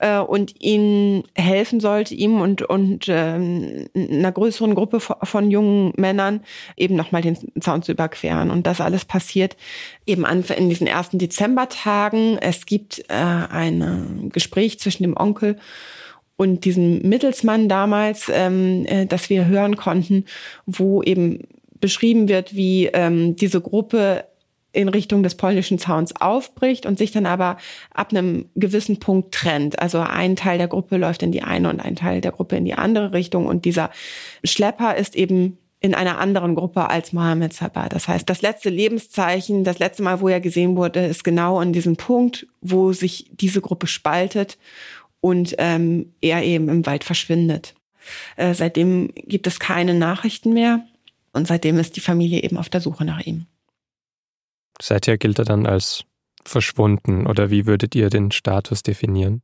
äh, 0.00 0.18
und 0.18 0.62
ihnen 0.62 1.24
helfen 1.34 1.80
sollte, 1.80 2.14
ihm 2.14 2.40
und, 2.40 2.62
und 2.62 3.06
ähm, 3.08 3.88
einer 3.94 4.32
größeren 4.32 4.74
Gruppe 4.74 5.00
von, 5.00 5.50
jungen 5.50 5.92
Männern 5.96 6.40
eben 6.76 6.96
nochmal 6.96 7.22
den 7.22 7.36
Zaun 7.60 7.82
zu 7.82 7.92
überqueren. 7.92 8.50
Und 8.50 8.66
das 8.66 8.80
alles 8.80 9.04
passiert 9.04 9.56
eben 10.06 10.24
an, 10.24 10.44
in 10.56 10.68
diesen 10.68 10.86
ersten 10.86 11.18
Dezembertagen. 11.18 12.38
Es 12.38 12.66
gibt 12.66 13.00
äh, 13.08 13.14
ein 13.14 14.30
Gespräch 14.32 14.78
zwischen 14.78 15.02
dem 15.02 15.16
Onkel 15.16 15.56
und 16.36 16.64
diesem 16.64 17.00
Mittelsmann 17.02 17.68
damals, 17.68 18.30
ähm, 18.32 18.84
äh, 18.86 19.06
das 19.06 19.30
wir 19.30 19.46
hören 19.46 19.76
konnten, 19.76 20.24
wo 20.66 21.02
eben 21.02 21.40
beschrieben 21.84 22.28
wird, 22.30 22.56
wie 22.56 22.86
ähm, 22.86 23.36
diese 23.36 23.60
Gruppe 23.60 24.24
in 24.72 24.88
Richtung 24.88 25.22
des 25.22 25.34
polnischen 25.34 25.78
Zauns 25.78 26.18
aufbricht 26.18 26.86
und 26.86 26.96
sich 26.96 27.12
dann 27.12 27.26
aber 27.26 27.58
ab 27.92 28.10
einem 28.10 28.46
gewissen 28.54 29.00
Punkt 29.00 29.34
trennt. 29.34 29.78
Also 29.80 30.00
ein 30.00 30.34
Teil 30.34 30.56
der 30.56 30.68
Gruppe 30.68 30.96
läuft 30.96 31.22
in 31.22 31.30
die 31.30 31.42
eine 31.42 31.68
und 31.68 31.80
ein 31.80 31.94
Teil 31.94 32.22
der 32.22 32.32
Gruppe 32.32 32.56
in 32.56 32.64
die 32.64 32.72
andere 32.72 33.12
Richtung 33.12 33.44
und 33.44 33.66
dieser 33.66 33.90
Schlepper 34.44 34.96
ist 34.96 35.14
eben 35.14 35.58
in 35.78 35.94
einer 35.94 36.18
anderen 36.18 36.54
Gruppe 36.54 36.88
als 36.88 37.12
Mohammed 37.12 37.52
Sabah. 37.52 37.90
Das 37.90 38.08
heißt, 38.08 38.30
das 38.30 38.40
letzte 38.40 38.70
Lebenszeichen, 38.70 39.62
das 39.62 39.78
letzte 39.78 40.02
Mal, 40.02 40.22
wo 40.22 40.28
er 40.28 40.40
gesehen 40.40 40.74
wurde, 40.74 41.04
ist 41.04 41.22
genau 41.22 41.58
an 41.58 41.74
diesem 41.74 41.96
Punkt, 41.96 42.46
wo 42.62 42.94
sich 42.94 43.30
diese 43.30 43.60
Gruppe 43.60 43.88
spaltet 43.88 44.56
und 45.20 45.54
ähm, 45.58 46.14
er 46.22 46.44
eben 46.44 46.70
im 46.70 46.86
Wald 46.86 47.04
verschwindet. 47.04 47.74
Äh, 48.36 48.54
seitdem 48.54 49.12
gibt 49.14 49.46
es 49.46 49.60
keine 49.60 49.92
Nachrichten 49.92 50.54
mehr. 50.54 50.86
Und 51.34 51.48
seitdem 51.48 51.78
ist 51.78 51.96
die 51.96 52.00
Familie 52.00 52.42
eben 52.42 52.56
auf 52.56 52.68
der 52.68 52.80
Suche 52.80 53.04
nach 53.04 53.20
ihm. 53.20 53.46
Seither 54.80 55.18
gilt 55.18 55.38
er 55.38 55.44
dann 55.44 55.66
als 55.66 56.04
verschwunden 56.44 57.26
oder 57.26 57.50
wie 57.50 57.66
würdet 57.66 57.94
ihr 57.94 58.08
den 58.08 58.30
Status 58.30 58.82
definieren? 58.82 59.42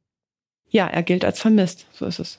Ja, 0.68 0.87
er 0.87 1.03
gilt 1.03 1.24
als 1.24 1.40
vermisst, 1.40 1.87
so 1.92 2.07
ist 2.07 2.20
es. 2.20 2.38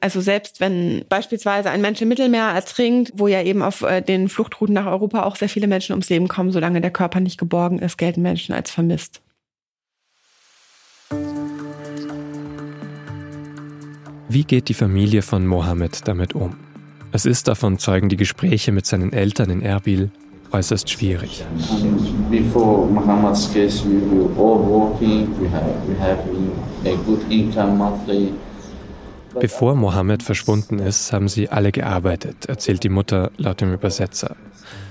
Also 0.00 0.20
selbst 0.20 0.60
wenn 0.60 1.04
beispielsweise 1.08 1.70
ein 1.70 1.80
Mensch 1.80 2.00
im 2.00 2.08
Mittelmeer 2.08 2.48
ertrinkt, 2.50 3.12
wo 3.14 3.28
ja 3.28 3.42
eben 3.42 3.62
auf 3.62 3.82
äh, 3.82 4.02
den 4.02 4.28
Fluchtrouten 4.28 4.74
nach 4.74 4.86
Europa 4.86 5.24
auch 5.24 5.36
sehr 5.36 5.48
viele 5.48 5.66
Menschen 5.66 5.92
ums 5.92 6.08
Leben 6.10 6.28
kommen, 6.28 6.52
solange 6.52 6.80
der 6.80 6.92
Körper 6.92 7.20
nicht 7.20 7.38
geborgen 7.38 7.80
ist, 7.80 7.98
gelten 7.98 8.22
Menschen 8.22 8.54
als 8.54 8.70
vermisst. 8.70 9.20
Wie 14.28 14.44
geht 14.44 14.68
die 14.68 14.74
Familie 14.74 15.22
von 15.22 15.46
Mohammed 15.46 16.06
damit 16.08 16.34
um? 16.34 16.56
Es 17.14 17.26
ist, 17.26 17.46
davon 17.46 17.78
zeugen 17.78 18.08
die 18.08 18.16
Gespräche 18.16 18.72
mit 18.72 18.86
seinen 18.86 19.12
Eltern 19.12 19.48
in 19.48 19.62
Erbil, 19.62 20.10
äußerst 20.50 20.90
schwierig. 20.90 21.44
Bevor 29.38 29.76
Mohammed 29.76 30.24
verschwunden 30.24 30.80
ist, 30.80 31.12
haben 31.12 31.28
sie 31.28 31.48
alle 31.50 31.70
gearbeitet, 31.70 32.46
erzählt 32.46 32.82
die 32.82 32.88
Mutter 32.88 33.30
laut 33.36 33.60
dem 33.60 33.72
Übersetzer. 33.72 34.34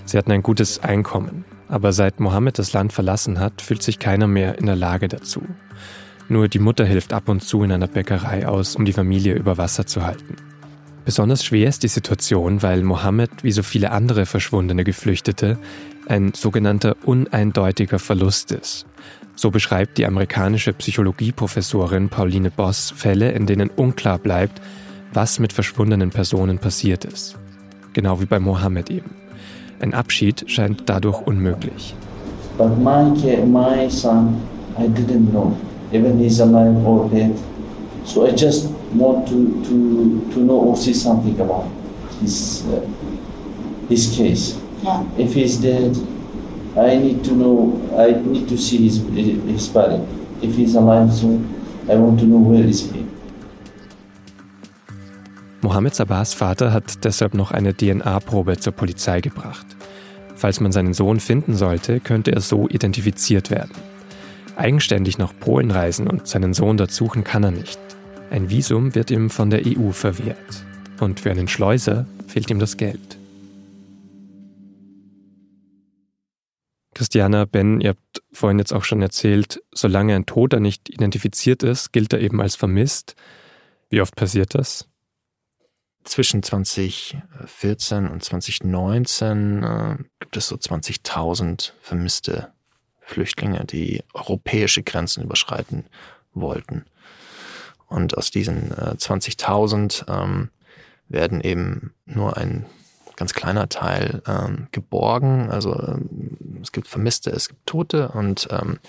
Sie 0.05 0.17
hatten 0.17 0.31
ein 0.31 0.43
gutes 0.43 0.79
Einkommen, 0.79 1.43
aber 1.67 1.91
seit 1.91 2.21
Mohammed 2.21 2.57
das 2.57 2.71
Land 2.71 2.93
verlassen 2.93 3.41
hat, 3.41 3.61
fühlt 3.61 3.83
sich 3.83 3.99
keiner 3.99 4.27
mehr 4.27 4.57
in 4.57 4.67
der 4.67 4.77
Lage 4.77 5.09
dazu. 5.09 5.41
Nur 6.29 6.47
die 6.47 6.59
Mutter 6.59 6.85
hilft 6.85 7.11
ab 7.11 7.27
und 7.27 7.43
zu 7.43 7.63
in 7.63 7.73
einer 7.73 7.87
Bäckerei 7.87 8.47
aus, 8.47 8.77
um 8.77 8.85
die 8.85 8.93
Familie 8.93 9.33
über 9.33 9.57
Wasser 9.57 9.85
zu 9.85 10.05
halten. 10.05 10.37
Besonders 11.05 11.43
schwer 11.43 11.67
ist 11.67 11.83
die 11.83 11.89
Situation, 11.89 12.61
weil 12.61 12.81
Mohammed, 12.81 13.43
wie 13.43 13.51
so 13.51 13.61
viele 13.61 13.91
andere 13.91 14.25
verschwundene 14.25 14.85
Geflüchtete, 14.85 15.57
ein 16.07 16.31
sogenannter 16.33 16.95
uneindeutiger 17.03 17.99
Verlust 17.99 18.51
ist. 18.51 18.85
So 19.35 19.51
beschreibt 19.51 19.97
die 19.97 20.05
amerikanische 20.05 20.73
Psychologieprofessorin 20.73 22.09
Pauline 22.09 22.51
Boss 22.51 22.93
Fälle, 22.95 23.31
in 23.31 23.47
denen 23.47 23.69
unklar 23.69 24.17
bleibt, 24.17 24.61
was 25.11 25.39
mit 25.39 25.51
verschwundenen 25.51 26.11
Personen 26.11 26.59
passiert 26.59 27.03
ist. 27.03 27.37
Genau 27.93 28.21
wie 28.21 28.25
bei 28.25 28.39
Mohammed 28.39 28.89
eben. 28.89 29.11
Ein 29.81 29.93
Abschied 29.93 30.45
scheint 30.47 30.83
dadurch 30.85 31.21
unmöglich. 31.27 31.95
But 32.57 32.77
my, 32.77 33.11
my 33.45 33.89
son, 33.89 34.37
I 34.77 34.87
didn't 34.87 35.31
know, 35.31 35.57
even 35.91 36.17
he's 36.19 36.39
alive 36.39 36.77
or 36.85 37.09
dead. 37.09 37.31
So 38.05 38.25
I 38.25 38.31
just 38.31 38.69
want 38.95 39.27
to, 39.27 39.63
to, 39.63 40.33
to 40.33 40.39
know 40.39 40.59
or 40.59 40.77
see 40.77 40.93
something 40.93 41.39
about 41.39 41.69
his, 42.21 42.65
uh, 42.67 42.85
his 43.89 44.15
case. 44.15 44.59
Yeah. 44.83 45.05
If 45.17 45.33
he's 45.33 45.57
dead, 45.57 45.95
I 46.75 46.97
need 46.97 47.23
to 47.25 47.31
know, 47.31 47.79
I 47.97 48.11
need 48.11 48.49
to 48.49 48.57
see 48.57 48.77
his, 48.77 48.97
his 48.97 49.67
body. 49.67 50.01
If 50.41 50.55
he's 50.55 50.75
alive, 50.75 51.13
so 51.13 51.41
I 51.89 51.95
want 51.95 52.19
to 52.19 52.25
know 52.25 52.39
where 52.39 52.63
is 52.63 52.91
he. 52.91 53.05
Mohammed 55.61 55.95
Sabahs 55.95 56.33
Vater 56.33 56.73
hat 56.73 57.05
deshalb 57.05 57.33
noch 57.33 57.51
eine 57.51 57.73
DNA-Probe 57.73 58.57
zur 58.57 58.73
Polizei 58.73 59.21
gebracht. 59.21 59.65
Falls 60.35 60.59
man 60.59 60.73
seinen 60.73 60.93
Sohn 60.93 61.21
finden 61.21 61.55
sollte, 61.55 62.01
könnte 62.01 62.33
er 62.33 62.41
so 62.41 62.67
identifiziert 62.67 63.49
werden. 63.49 63.71
Eigenständig 64.57 65.17
nach 65.17 65.31
Polen 65.39 65.71
reisen 65.71 66.07
und 66.07 66.27
seinen 66.27 66.53
Sohn 66.53 66.75
dort 66.75 66.91
suchen 66.91 67.23
kann 67.23 67.43
er 67.43 67.51
nicht. 67.51 67.79
Ein 68.33 68.49
Visum 68.49 68.95
wird 68.95 69.11
ihm 69.11 69.29
von 69.29 69.51
der 69.51 69.61
EU 69.63 69.91
verwehrt. 69.91 70.65
Und 70.99 71.19
für 71.19 71.29
einen 71.29 71.47
Schleuser 71.47 72.07
fehlt 72.27 72.49
ihm 72.49 72.57
das 72.57 72.77
Geld. 72.77 73.19
Christiana, 76.95 77.45
Ben, 77.45 77.79
ihr 77.79 77.89
habt 77.89 78.23
vorhin 78.31 78.57
jetzt 78.57 78.73
auch 78.73 78.85
schon 78.85 79.03
erzählt, 79.03 79.61
solange 79.71 80.15
ein 80.15 80.25
Toter 80.25 80.59
nicht 80.59 80.89
identifiziert 80.89 81.61
ist, 81.61 81.93
gilt 81.93 82.11
er 82.11 82.21
eben 82.21 82.41
als 82.41 82.55
vermisst. 82.55 83.15
Wie 83.91 84.01
oft 84.01 84.15
passiert 84.15 84.55
das? 84.55 84.89
Zwischen 86.03 86.41
2014 86.41 88.07
und 88.07 88.23
2019 88.23 89.63
äh, 89.63 89.97
gibt 90.19 90.37
es 90.37 90.47
so 90.47 90.55
20.000 90.55 91.73
vermisste 91.79 92.51
Flüchtlinge, 92.99 93.63
die 93.65 94.01
europäische 94.15 94.81
Grenzen 94.81 95.23
überschreiten 95.23 95.85
wollten. 96.33 96.85
Und 97.93 98.17
aus 98.17 98.31
diesen 98.31 98.71
äh, 98.71 98.95
20.000 98.97 100.09
ähm, 100.09 100.49
werden 101.07 101.41
eben 101.41 101.93
nur 102.05 102.37
ein 102.37 102.65
ganz 103.15 103.33
kleiner 103.33 103.69
Teil 103.69 104.23
ähm, 104.27 104.67
geborgen. 104.71 105.51
Also 105.51 105.79
ähm, 105.79 106.59
es 106.61 106.71
gibt 106.71 106.87
Vermisste, 106.87 107.29
es 107.29 107.49
gibt 107.49 107.65
Tote 107.67 108.09
und 108.09 108.47
ähm, 108.51 108.79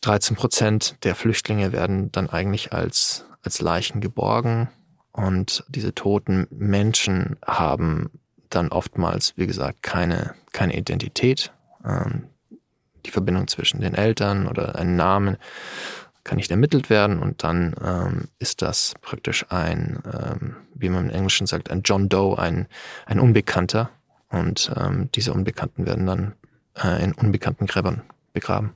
13 0.00 0.34
Prozent 0.36 0.96
der 1.04 1.14
Flüchtlinge 1.14 1.72
werden 1.72 2.10
dann 2.10 2.30
eigentlich 2.30 2.72
als, 2.72 3.26
als 3.42 3.60
Leichen 3.60 4.00
geborgen. 4.00 4.68
Und 5.12 5.64
diese 5.68 5.94
toten 5.94 6.46
Menschen 6.50 7.36
haben 7.46 8.10
dann 8.48 8.68
oftmals, 8.68 9.34
wie 9.36 9.46
gesagt, 9.46 9.82
keine, 9.82 10.34
keine 10.52 10.76
Identität. 10.76 11.52
Ähm, 11.84 12.28
die 13.04 13.10
Verbindung 13.10 13.46
zwischen 13.48 13.80
den 13.80 13.94
Eltern 13.94 14.46
oder 14.46 14.76
einen 14.76 14.96
Namen 14.96 15.36
kann 16.24 16.36
nicht 16.36 16.50
ermittelt 16.50 16.90
werden 16.90 17.18
und 17.20 17.44
dann 17.44 17.74
ähm, 17.82 18.28
ist 18.38 18.62
das 18.62 18.94
praktisch 19.02 19.46
ein, 19.50 20.02
ähm, 20.12 20.56
wie 20.74 20.88
man 20.88 21.10
im 21.10 21.14
Englischen 21.14 21.46
sagt, 21.46 21.70
ein 21.70 21.82
John 21.84 22.08
Doe, 22.08 22.38
ein, 22.38 22.66
ein 23.06 23.20
Unbekannter 23.20 23.90
und 24.30 24.72
ähm, 24.76 25.10
diese 25.14 25.32
Unbekannten 25.32 25.86
werden 25.86 26.06
dann 26.06 26.34
äh, 26.82 27.04
in 27.04 27.12
unbekannten 27.12 27.66
Gräbern 27.66 28.02
begraben. 28.32 28.72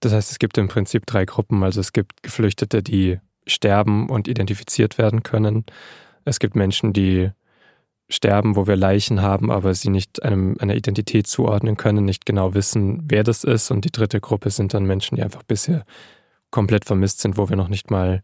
Das 0.00 0.12
heißt, 0.12 0.30
es 0.30 0.38
gibt 0.38 0.56
im 0.58 0.68
Prinzip 0.68 1.06
drei 1.06 1.24
Gruppen. 1.24 1.62
Also 1.62 1.80
es 1.80 1.92
gibt 1.92 2.22
Geflüchtete, 2.22 2.82
die 2.82 3.18
sterben 3.46 4.08
und 4.08 4.28
identifiziert 4.28 4.96
werden 4.96 5.22
können. 5.22 5.64
Es 6.24 6.38
gibt 6.38 6.54
Menschen, 6.54 6.92
die 6.92 7.30
sterben, 8.08 8.56
wo 8.56 8.66
wir 8.66 8.76
Leichen 8.76 9.20
haben, 9.20 9.50
aber 9.50 9.74
sie 9.74 9.90
nicht 9.90 10.22
einem, 10.22 10.56
einer 10.60 10.74
Identität 10.74 11.26
zuordnen 11.26 11.76
können, 11.76 12.04
nicht 12.04 12.24
genau 12.24 12.54
wissen, 12.54 13.02
wer 13.06 13.22
das 13.22 13.44
ist. 13.44 13.70
Und 13.70 13.84
die 13.84 13.92
dritte 13.92 14.20
Gruppe 14.20 14.50
sind 14.50 14.72
dann 14.72 14.84
Menschen, 14.84 15.16
die 15.16 15.22
einfach 15.22 15.42
bisher 15.42 15.84
komplett 16.50 16.86
vermisst 16.86 17.20
sind, 17.20 17.36
wo 17.36 17.48
wir 17.48 17.56
noch 17.56 17.68
nicht 17.68 17.90
mal 17.90 18.22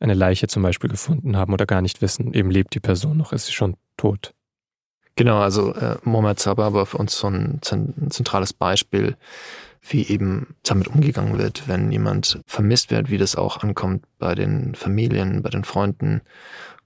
eine 0.00 0.14
Leiche 0.14 0.48
zum 0.48 0.62
Beispiel 0.62 0.90
gefunden 0.90 1.36
haben 1.36 1.52
oder 1.52 1.66
gar 1.66 1.80
nicht 1.80 2.02
wissen, 2.02 2.34
eben 2.34 2.50
lebt 2.50 2.74
die 2.74 2.80
Person 2.80 3.16
noch, 3.16 3.32
ist 3.32 3.46
sie 3.46 3.52
schon 3.52 3.76
tot. 3.96 4.34
Genau, 5.16 5.38
also 5.38 5.72
äh, 5.74 5.96
Mohamed 6.02 6.40
Sabah 6.40 6.72
war 6.72 6.86
für 6.86 6.98
uns 6.98 7.16
so 7.16 7.28
ein, 7.28 7.60
ein 7.70 8.10
zentrales 8.10 8.52
Beispiel, 8.52 9.16
wie 9.80 10.02
eben 10.08 10.56
damit 10.64 10.88
umgegangen 10.88 11.38
wird, 11.38 11.68
wenn 11.68 11.92
jemand 11.92 12.40
vermisst 12.46 12.90
wird, 12.90 13.10
wie 13.10 13.18
das 13.18 13.36
auch 13.36 13.62
ankommt 13.62 14.04
bei 14.18 14.34
den 14.34 14.74
Familien, 14.74 15.42
bei 15.42 15.50
den 15.50 15.62
Freunden 15.62 16.22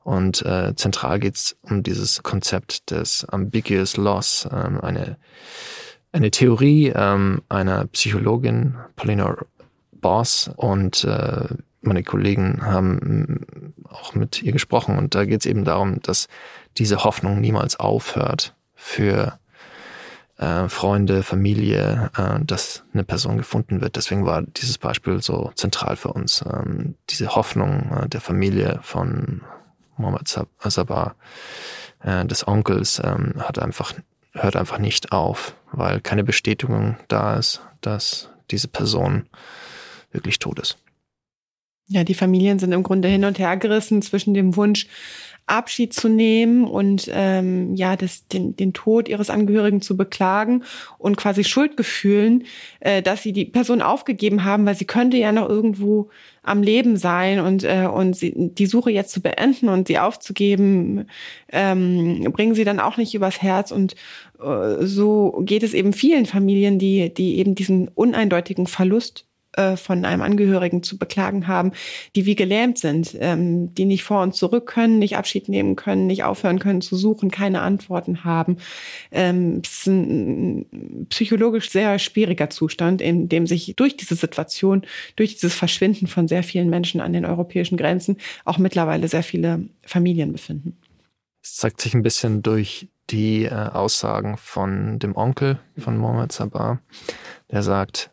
und 0.08 0.40
äh, 0.46 0.74
zentral 0.74 1.18
geht 1.18 1.34
es 1.34 1.56
um 1.60 1.82
dieses 1.82 2.22
Konzept 2.22 2.90
des 2.90 3.26
Ambiguous 3.26 3.98
Loss, 3.98 4.48
ähm, 4.50 4.80
eine, 4.80 5.18
eine 6.12 6.30
Theorie 6.30 6.90
ähm, 6.96 7.42
einer 7.50 7.84
Psychologin, 7.88 8.76
Paulina 8.96 9.36
Boss, 9.92 10.50
und 10.56 11.04
äh, 11.04 11.48
meine 11.82 12.02
Kollegen 12.04 12.64
haben 12.64 13.74
auch 13.86 14.14
mit 14.14 14.42
ihr 14.42 14.52
gesprochen. 14.52 14.96
Und 14.96 15.14
da 15.14 15.26
geht 15.26 15.40
es 15.40 15.46
eben 15.46 15.66
darum, 15.66 16.00
dass 16.00 16.28
diese 16.78 17.04
Hoffnung 17.04 17.42
niemals 17.42 17.78
aufhört 17.78 18.54
für 18.74 19.38
äh, 20.38 20.70
Freunde, 20.70 21.22
Familie, 21.22 22.10
äh, 22.16 22.42
dass 22.42 22.82
eine 22.94 23.04
Person 23.04 23.36
gefunden 23.36 23.82
wird. 23.82 23.96
Deswegen 23.96 24.24
war 24.24 24.40
dieses 24.40 24.78
Beispiel 24.78 25.20
so 25.20 25.52
zentral 25.54 25.96
für 25.96 26.14
uns. 26.14 26.42
Ähm, 26.50 26.94
diese 27.10 27.34
Hoffnung 27.34 27.90
äh, 27.92 28.08
der 28.08 28.22
Familie 28.22 28.80
von 28.82 29.42
Mohammed 29.98 30.28
Sabah, 30.28 31.14
äh, 32.02 32.24
des 32.24 32.46
Onkels, 32.46 33.00
ähm, 33.04 33.34
hat 33.38 33.58
einfach, 33.58 33.92
hört 34.32 34.56
einfach 34.56 34.78
nicht 34.78 35.12
auf, 35.12 35.54
weil 35.72 36.00
keine 36.00 36.24
Bestätigung 36.24 36.96
da 37.08 37.36
ist, 37.36 37.60
dass 37.80 38.30
diese 38.50 38.68
Person 38.68 39.26
wirklich 40.10 40.38
tot 40.38 40.58
ist. 40.58 40.78
Ja, 41.90 42.04
die 42.04 42.14
Familien 42.14 42.58
sind 42.58 42.72
im 42.72 42.82
Grunde 42.82 43.08
hin 43.08 43.24
und 43.24 43.38
her 43.38 43.56
gerissen 43.56 44.02
zwischen 44.02 44.34
dem 44.34 44.56
Wunsch, 44.56 44.86
Abschied 45.50 45.92
zu 45.92 46.08
nehmen 46.08 46.64
und 46.64 47.10
ähm, 47.12 47.74
ja, 47.74 47.96
das, 47.96 48.26
den, 48.28 48.56
den 48.56 48.72
Tod 48.72 49.08
ihres 49.08 49.30
Angehörigen 49.30 49.80
zu 49.80 49.96
beklagen 49.96 50.64
und 50.98 51.16
quasi 51.16 51.44
Schuldgefühlen, 51.44 52.44
äh, 52.80 53.02
dass 53.02 53.22
sie 53.22 53.32
die 53.32 53.44
Person 53.44 53.82
aufgegeben 53.82 54.44
haben, 54.44 54.66
weil 54.66 54.74
sie 54.74 54.84
könnte 54.84 55.16
ja 55.16 55.32
noch 55.32 55.48
irgendwo 55.48 56.10
am 56.42 56.62
Leben 56.62 56.96
sein 56.96 57.40
und, 57.40 57.64
äh, 57.64 57.86
und 57.92 58.16
sie, 58.16 58.32
die 58.36 58.66
Suche 58.66 58.90
jetzt 58.90 59.12
zu 59.12 59.20
beenden 59.20 59.68
und 59.68 59.86
sie 59.86 59.98
aufzugeben, 59.98 61.06
ähm, 61.52 62.26
bringen 62.32 62.54
sie 62.54 62.64
dann 62.64 62.80
auch 62.80 62.96
nicht 62.96 63.14
übers 63.14 63.42
Herz. 63.42 63.70
Und 63.70 63.94
äh, 64.42 64.84
so 64.84 65.42
geht 65.44 65.62
es 65.62 65.74
eben 65.74 65.92
vielen 65.92 66.26
Familien, 66.26 66.78
die, 66.78 67.12
die 67.12 67.38
eben 67.38 67.54
diesen 67.54 67.88
uneindeutigen 67.88 68.66
Verlust 68.66 69.27
äh, 69.58 69.76
von 69.76 70.04
einem 70.04 70.22
Angehörigen 70.22 70.82
zu 70.84 70.98
beklagen 70.98 71.48
haben, 71.48 71.72
die 72.14 72.26
wie 72.26 72.36
gelähmt 72.36 72.78
sind, 72.78 73.16
ähm, 73.18 73.74
die 73.74 73.86
nicht 73.86 74.04
vor 74.04 74.22
und 74.22 74.34
zurück 74.34 74.66
können, 74.66 75.00
nicht 75.00 75.16
Abschied 75.16 75.48
nehmen 75.48 75.74
können, 75.74 76.06
nicht 76.06 76.22
aufhören 76.22 76.60
können 76.60 76.80
zu 76.80 76.96
suchen, 76.96 77.30
keine 77.32 77.60
Antworten 77.60 78.22
haben. 78.24 78.58
Ähm, 79.10 79.60
es 79.64 79.80
ist 79.80 79.86
ein 79.88 81.06
psychologisch 81.08 81.70
sehr 81.70 81.98
schwieriger 81.98 82.50
Zustand, 82.50 83.02
in 83.02 83.28
dem 83.28 83.48
sich 83.48 83.74
durch 83.76 83.96
diese 83.96 84.14
Situation, 84.14 84.82
durch 85.16 85.34
dieses 85.34 85.54
Verschwinden 85.54 86.06
von 86.06 86.28
sehr 86.28 86.44
vielen 86.44 86.70
Menschen 86.70 87.00
an 87.00 87.12
den 87.12 87.24
europäischen 87.24 87.76
Grenzen 87.76 88.18
auch 88.44 88.58
mittlerweile 88.58 89.08
sehr 89.08 89.24
viele 89.24 89.68
Familien 89.84 90.32
befinden. 90.32 90.76
Es 91.42 91.56
zeigt 91.56 91.80
sich 91.80 91.94
ein 91.94 92.02
bisschen 92.02 92.42
durch 92.42 92.88
die 93.10 93.46
äh, 93.46 93.50
Aussagen 93.52 94.36
von 94.36 94.98
dem 95.00 95.16
Onkel 95.16 95.58
von 95.76 95.96
Mohammed 95.96 96.30
Sabah, 96.30 96.78
der 97.50 97.62
sagt, 97.62 98.12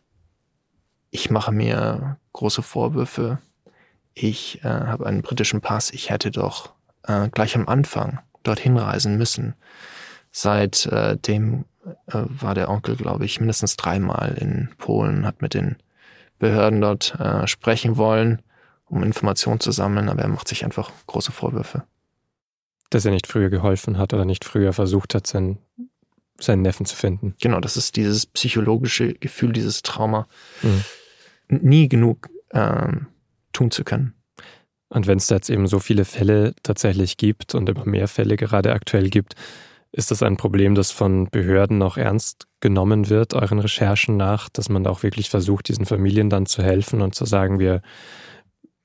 ich 1.16 1.30
mache 1.30 1.50
mir 1.50 2.18
große 2.34 2.60
Vorwürfe. 2.60 3.38
Ich 4.12 4.62
äh, 4.64 4.68
habe 4.68 5.06
einen 5.06 5.22
britischen 5.22 5.62
Pass. 5.62 5.90
Ich 5.90 6.10
hätte 6.10 6.30
doch 6.30 6.74
äh, 7.04 7.30
gleich 7.30 7.56
am 7.56 7.68
Anfang 7.68 8.18
dorthin 8.42 8.76
reisen 8.76 9.16
müssen. 9.16 9.54
Seitdem 10.30 11.64
äh, 12.08 12.22
war 12.28 12.54
der 12.54 12.68
Onkel, 12.68 12.96
glaube 12.96 13.24
ich, 13.24 13.40
mindestens 13.40 13.76
dreimal 13.76 14.36
in 14.38 14.68
Polen, 14.76 15.24
hat 15.24 15.40
mit 15.40 15.54
den 15.54 15.76
Behörden 16.38 16.82
dort 16.82 17.18
äh, 17.18 17.46
sprechen 17.46 17.96
wollen, 17.96 18.42
um 18.84 19.02
Informationen 19.02 19.60
zu 19.60 19.72
sammeln, 19.72 20.10
aber 20.10 20.20
er 20.20 20.28
macht 20.28 20.48
sich 20.48 20.66
einfach 20.66 20.90
große 21.06 21.32
Vorwürfe. 21.32 21.84
Dass 22.90 23.06
er 23.06 23.12
nicht 23.12 23.26
früher 23.26 23.48
geholfen 23.48 23.96
hat 23.96 24.12
oder 24.12 24.26
nicht 24.26 24.44
früher 24.44 24.74
versucht 24.74 25.14
hat, 25.14 25.26
seinen, 25.26 25.56
seinen 26.38 26.60
Neffen 26.60 26.84
zu 26.84 26.94
finden. 26.94 27.34
Genau, 27.40 27.60
das 27.60 27.78
ist 27.78 27.96
dieses 27.96 28.26
psychologische 28.26 29.14
Gefühl, 29.14 29.54
dieses 29.54 29.80
Trauma. 29.80 30.28
Mhm 30.60 30.84
nie 31.48 31.88
genug 31.88 32.28
ähm, 32.52 33.06
tun 33.52 33.70
zu 33.70 33.84
können. 33.84 34.14
Und 34.88 35.06
wenn 35.06 35.18
es 35.18 35.26
da 35.26 35.36
jetzt 35.36 35.50
eben 35.50 35.66
so 35.66 35.78
viele 35.78 36.04
Fälle 36.04 36.54
tatsächlich 36.62 37.16
gibt 37.16 37.54
und 37.54 37.68
immer 37.68 37.84
mehr 37.84 38.08
Fälle 38.08 38.36
gerade 38.36 38.72
aktuell 38.72 39.10
gibt, 39.10 39.34
ist 39.92 40.10
das 40.10 40.22
ein 40.22 40.36
Problem, 40.36 40.74
das 40.74 40.90
von 40.90 41.28
Behörden 41.30 41.82
auch 41.82 41.96
ernst 41.96 42.46
genommen 42.60 43.08
wird, 43.08 43.34
euren 43.34 43.58
Recherchen 43.58 44.16
nach, 44.16 44.48
dass 44.48 44.68
man 44.68 44.86
auch 44.86 45.02
wirklich 45.02 45.30
versucht, 45.30 45.68
diesen 45.68 45.86
Familien 45.86 46.28
dann 46.28 46.46
zu 46.46 46.62
helfen 46.62 47.00
und 47.00 47.14
zu 47.14 47.24
sagen, 47.24 47.58
wir, 47.58 47.80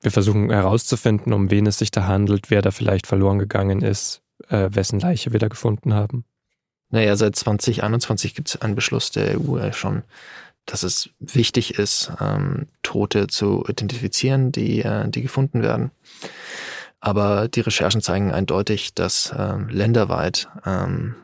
wir 0.00 0.10
versuchen 0.10 0.50
herauszufinden, 0.50 1.32
um 1.32 1.50
wen 1.50 1.66
es 1.66 1.78
sich 1.78 1.90
da 1.90 2.06
handelt, 2.06 2.50
wer 2.50 2.62
da 2.62 2.70
vielleicht 2.70 3.06
verloren 3.06 3.38
gegangen 3.38 3.82
ist, 3.82 4.22
äh, 4.48 4.70
wessen 4.72 5.00
Leiche 5.00 5.32
wir 5.32 5.38
da 5.38 5.48
gefunden 5.48 5.94
haben? 5.94 6.24
Naja, 6.88 7.16
seit 7.16 7.36
2021 7.36 8.34
gibt 8.34 8.48
es 8.48 8.60
einen 8.60 8.74
Beschluss 8.74 9.10
der 9.10 9.40
EU 9.40 9.72
schon, 9.72 10.02
dass 10.66 10.82
es 10.82 11.10
wichtig 11.18 11.78
ist, 11.78 12.12
ähm, 12.20 12.68
Tote 12.82 13.26
zu 13.26 13.64
identifizieren, 13.68 14.52
die, 14.52 14.82
äh, 14.82 15.08
die 15.08 15.22
gefunden 15.22 15.62
werden. 15.62 15.90
Aber 17.00 17.48
die 17.48 17.60
Recherchen 17.60 18.00
zeigen 18.00 18.32
eindeutig, 18.32 18.94
dass 18.94 19.34
ähm, 19.36 19.68
länderweit 19.68 20.48
ähm, 20.64 21.16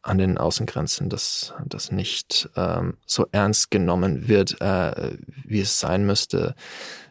an 0.00 0.16
den 0.16 0.38
Außengrenzen 0.38 1.10
das, 1.10 1.52
das 1.66 1.92
nicht 1.92 2.48
ähm, 2.56 2.96
so 3.04 3.26
ernst 3.30 3.70
genommen 3.70 4.26
wird, 4.26 4.60
äh, 4.62 5.18
wie 5.44 5.60
es 5.60 5.78
sein 5.78 6.06
müsste. 6.06 6.54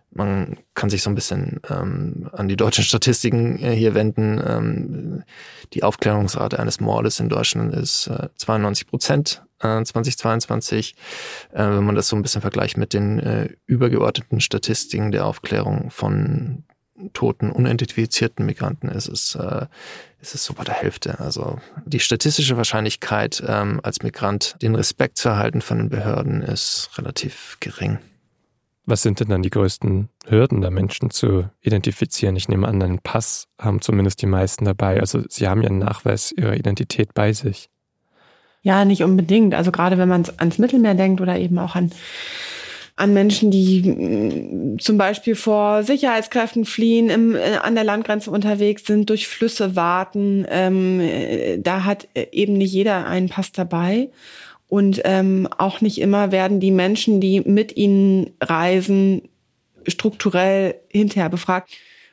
Man 0.10 0.58
kann 0.74 0.90
sich 0.90 1.04
so 1.04 1.12
ein 1.12 1.16
bisschen 1.16 1.60
ähm, 1.70 2.28
an 2.32 2.48
die 2.48 2.56
deutschen 2.56 2.84
Statistiken 2.84 3.60
äh, 3.60 3.76
hier 3.76 3.94
wenden. 3.94 4.42
Ähm, 4.44 5.24
die 5.74 5.84
Aufklärungsrate 5.84 6.58
eines 6.58 6.80
Mordes 6.80 7.20
in 7.20 7.30
Deutschland 7.30 7.76
ist 7.76 8.08
äh, 8.08 8.30
92 8.36 8.88
Prozent 8.88 9.44
äh, 9.60 9.84
2022. 9.84 10.96
Äh, 11.52 11.58
wenn 11.58 11.84
man 11.84 11.96
das 11.96 12.08
so 12.08 12.16
ein 12.16 12.22
bisschen 12.22 12.42
vergleicht 12.42 12.78
mit 12.78 12.94
den 12.94 13.20
äh, 13.20 13.50
übergeordneten 13.66 14.42
Statistiken 14.42 15.12
der 15.12 15.26
Aufklärung 15.26 15.90
von 15.90 16.64
toten, 17.14 17.52
unidentifizierten 17.52 18.46
Migranten, 18.46 18.90
ist 18.90 19.08
es, 19.08 19.36
äh, 19.36 19.68
ist 20.20 20.36
es 20.36 20.44
so 20.44 20.54
bei 20.54 20.64
der 20.64 20.74
Hälfte. 20.74 21.20
Also 21.20 21.60
die 21.86 22.00
statistische 22.00 22.58
Wahrscheinlichkeit, 22.58 23.44
ähm, 23.48 23.80
als 23.84 24.02
Migrant 24.02 24.56
den 24.62 24.76
Respekt 24.76 25.18
zu 25.18 25.30
erhalten 25.30 25.62
von 25.62 25.78
den 25.78 25.90
Behörden, 25.90 26.42
ist 26.42 26.90
relativ 26.98 27.58
gering. 27.60 28.00
Was 28.86 29.02
sind 29.02 29.20
denn 29.20 29.28
dann 29.28 29.44
die 29.44 29.50
größten 29.50 30.08
Hürden, 30.28 30.62
da 30.62 30.70
Menschen 30.72 31.10
zu 31.10 31.50
identifizieren? 31.60 32.38
Ich 32.38 32.48
nehme 32.48 32.68
an, 32.68 32.82
einen 32.82 33.00
Pass 33.00 33.48
haben 33.60 33.82
zumindest 33.82 34.22
die 34.22 34.28
meisten 34.28 34.64
dabei. 34.64 35.02
Also 35.02 35.24
sie 35.28 35.48
haben 35.48 35.62
ja 35.62 35.70
einen 35.70 35.80
Nachweis 35.80 36.32
ihrer 36.32 36.56
Identität 36.56 37.14
bei 37.14 37.34
sich. 37.34 37.70
Ja, 38.68 38.84
nicht 38.84 39.02
unbedingt. 39.02 39.56
Also 39.56 39.72
gerade 39.72 39.98
wenn 39.98 40.10
man 40.10 40.26
ans 40.40 40.58
Mittelmeer 40.58 40.94
denkt 40.94 41.22
oder 41.22 41.40
eben 41.40 41.58
auch 41.58 41.76
an 41.76 41.90
an 42.98 43.14
Menschen, 43.14 43.50
die 43.50 43.82
mm, 43.84 44.80
zum 44.80 44.98
Beispiel 44.98 45.36
vor 45.36 45.84
Sicherheitskräften 45.84 46.66
fliehen, 46.66 47.10
im, 47.10 47.34
äh, 47.34 47.60
an 47.62 47.76
der 47.76 47.86
Landgrenze 47.86 48.30
unterwegs 48.30 48.86
sind, 48.86 49.10
durch 49.10 49.30
Flüsse 49.30 49.78
warten. 49.78 50.46
Ähm, 50.50 51.00
äh, 51.00 51.60
da 51.60 51.86
hat 51.86 52.10
äh, 52.14 52.26
eben 52.34 52.58
nicht 52.58 52.74
jeder 52.74 53.08
einen 53.08 53.30
Pass 53.30 53.54
dabei. 53.54 54.10
Und 54.68 55.02
ähm, 55.06 55.48
auch 55.58 55.80
nicht 55.80 56.02
immer 56.02 56.34
werden 56.34 56.60
die 56.60 56.72
Menschen, 56.72 57.22
die 57.22 57.40
mit 57.40 57.78
ihnen 57.78 58.32
reisen, 58.42 59.30
strukturell 59.88 60.76
hinterher 60.90 61.30
befragt. 61.30 61.70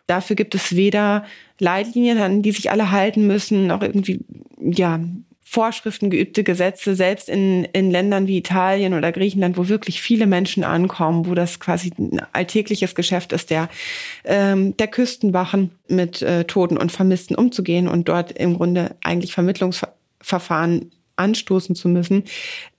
Dafür 0.07 0.37
gibt 0.37 0.55
es 0.55 0.77
weder 0.77 1.25
Leitlinien, 1.59 2.19
an 2.19 2.43
die 2.43 2.53
sich 2.53 2.71
alle 2.71 2.93
halten 2.93 3.27
müssen, 3.27 3.67
noch 3.67 3.83
irgendwie, 3.83 4.21
ja, 4.61 5.01
Vorschriften 5.55 6.11
geübte 6.11 6.43
Gesetze, 6.43 6.97
selbst 6.97 7.29
in, 7.29 7.62
in 7.67 7.93
Ländern 7.93 8.27
wie 8.27 8.38
Italien 8.38 8.93
oder 8.93 9.12
Griechenland, 9.12 9.57
wo 9.57 9.69
wirklich 9.69 10.03
viele 10.03 10.27
Menschen 10.27 10.64
ankommen, 10.64 11.27
wo 11.27 11.35
das 11.35 11.61
quasi 11.61 11.93
ein 11.97 12.21
alltägliches 12.33 12.97
Geschäft 12.97 13.33
ist, 13.33 13.51
der, 13.51 13.69
ähm, 14.25 14.77
der 14.79 14.88
Küstenwachen 14.88 15.71
mit 15.87 16.23
äh, 16.23 16.43
Toten 16.43 16.77
und 16.77 16.90
Vermissten 16.90 17.37
umzugehen 17.37 17.87
und 17.87 18.09
dort 18.09 18.33
im 18.33 18.57
Grunde 18.57 18.97
eigentlich 19.05 19.33
Vermittlungsverfahren 19.33 20.90
anstoßen 21.16 21.74
zu 21.74 21.88
müssen, 21.88 22.24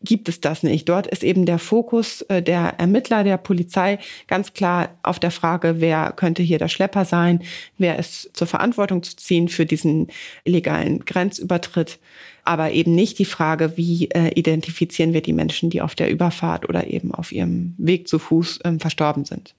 gibt 0.02 0.30
es 0.30 0.42
das 0.42 0.64
nicht. 0.64 0.90
Dort 0.90 1.08
ist 1.08 1.24
eben 1.24 1.46
der 1.46 1.60
Fokus 1.60 2.22
äh, 2.24 2.42
der 2.42 2.80
Ermittler, 2.80 3.24
der 3.24 3.38
Polizei 3.38 4.00
ganz 4.28 4.54
klar 4.54 4.90
auf 5.04 5.20
der 5.20 5.32
Frage, 5.32 5.76
wer 5.80 6.12
könnte 6.12 6.44
hier 6.44 6.60
der 6.60 6.68
Schlepper 6.68 7.06
sein, 7.06 7.42
wer 7.78 7.98
ist 7.98 8.30
zur 8.34 8.48
Verantwortung 8.48 9.04
zu 9.04 9.16
ziehen 9.16 9.48
für 9.48 9.66
diesen 9.66 10.08
illegalen 10.44 11.06
Grenzübertritt, 11.06 12.00
aber 12.44 12.72
eben 12.72 12.94
nicht 12.94 13.20
die 13.20 13.26
Frage, 13.26 13.78
wie 13.78 14.10
äh, 14.12 14.30
identifizieren 14.36 15.14
wir 15.14 15.22
die 15.22 15.34
Menschen, 15.34 15.70
die 15.70 15.82
auf 15.82 15.96
der 15.96 16.10
Überfahrt 16.10 16.70
oder 16.70 16.88
eben 16.88 17.14
auf 17.14 17.32
ihrem 17.32 17.74
Weg 17.78 18.08
zu 18.08 18.20
Fuß 18.20 18.60
ähm, 18.64 18.80
verstorben 18.80 19.26
sind. 19.26 19.56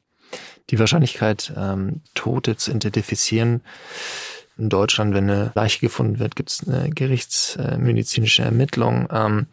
Die 0.70 0.78
Wahrscheinlichkeit, 0.78 1.52
ähm, 1.56 2.00
Tote 2.14 2.56
zu 2.56 2.72
identifizieren, 2.72 3.60
in 4.58 4.68
Deutschland, 4.68 5.14
wenn 5.14 5.28
eine 5.28 5.52
Leiche 5.54 5.80
gefunden 5.80 6.18
wird, 6.18 6.36
gibt 6.36 6.50
es 6.50 6.66
eine 6.66 6.90
gerichtsmedizinische 6.90 8.42
Ermittlung. 8.42 9.08
Ähm, 9.10 9.46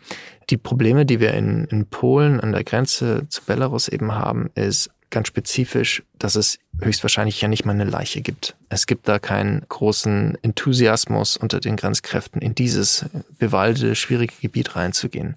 die 0.49 0.57
Probleme, 0.57 1.05
die 1.05 1.19
wir 1.19 1.33
in, 1.33 1.65
in 1.65 1.85
Polen 1.87 2.39
an 2.39 2.51
der 2.51 2.63
Grenze 2.63 3.25
zu 3.29 3.41
Belarus 3.45 3.87
eben 3.87 4.13
haben, 4.13 4.49
ist 4.55 4.89
ganz 5.09 5.27
spezifisch, 5.27 6.03
dass 6.17 6.35
es 6.35 6.57
höchstwahrscheinlich 6.81 7.39
ja 7.39 7.47
nicht 7.47 7.65
mal 7.65 7.73
eine 7.73 7.85
Leiche 7.85 8.21
gibt. 8.21 8.55
Es 8.69 8.87
gibt 8.87 9.07
da 9.07 9.19
keinen 9.19 9.63
großen 9.69 10.37
Enthusiasmus 10.41 11.37
unter 11.37 11.59
den 11.59 11.75
Grenzkräften, 11.75 12.41
in 12.41 12.55
dieses 12.55 13.05
bewaldete, 13.37 13.95
schwierige 13.95 14.33
Gebiet 14.41 14.75
reinzugehen. 14.75 15.35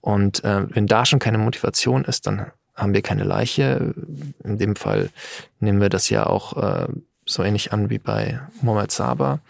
Und 0.00 0.44
äh, 0.44 0.72
wenn 0.74 0.86
da 0.86 1.04
schon 1.04 1.18
keine 1.18 1.38
Motivation 1.38 2.04
ist, 2.04 2.26
dann 2.26 2.52
haben 2.76 2.94
wir 2.94 3.02
keine 3.02 3.24
Leiche. 3.24 3.94
In 4.44 4.58
dem 4.58 4.76
Fall 4.76 5.10
nehmen 5.58 5.80
wir 5.80 5.88
das 5.88 6.08
ja 6.08 6.26
auch 6.26 6.56
äh, 6.56 6.88
so 7.26 7.42
ähnlich 7.42 7.72
an 7.72 7.90
wie 7.90 7.98
bei 7.98 8.40
Mohamed 8.62 8.90
Saba. 8.90 9.40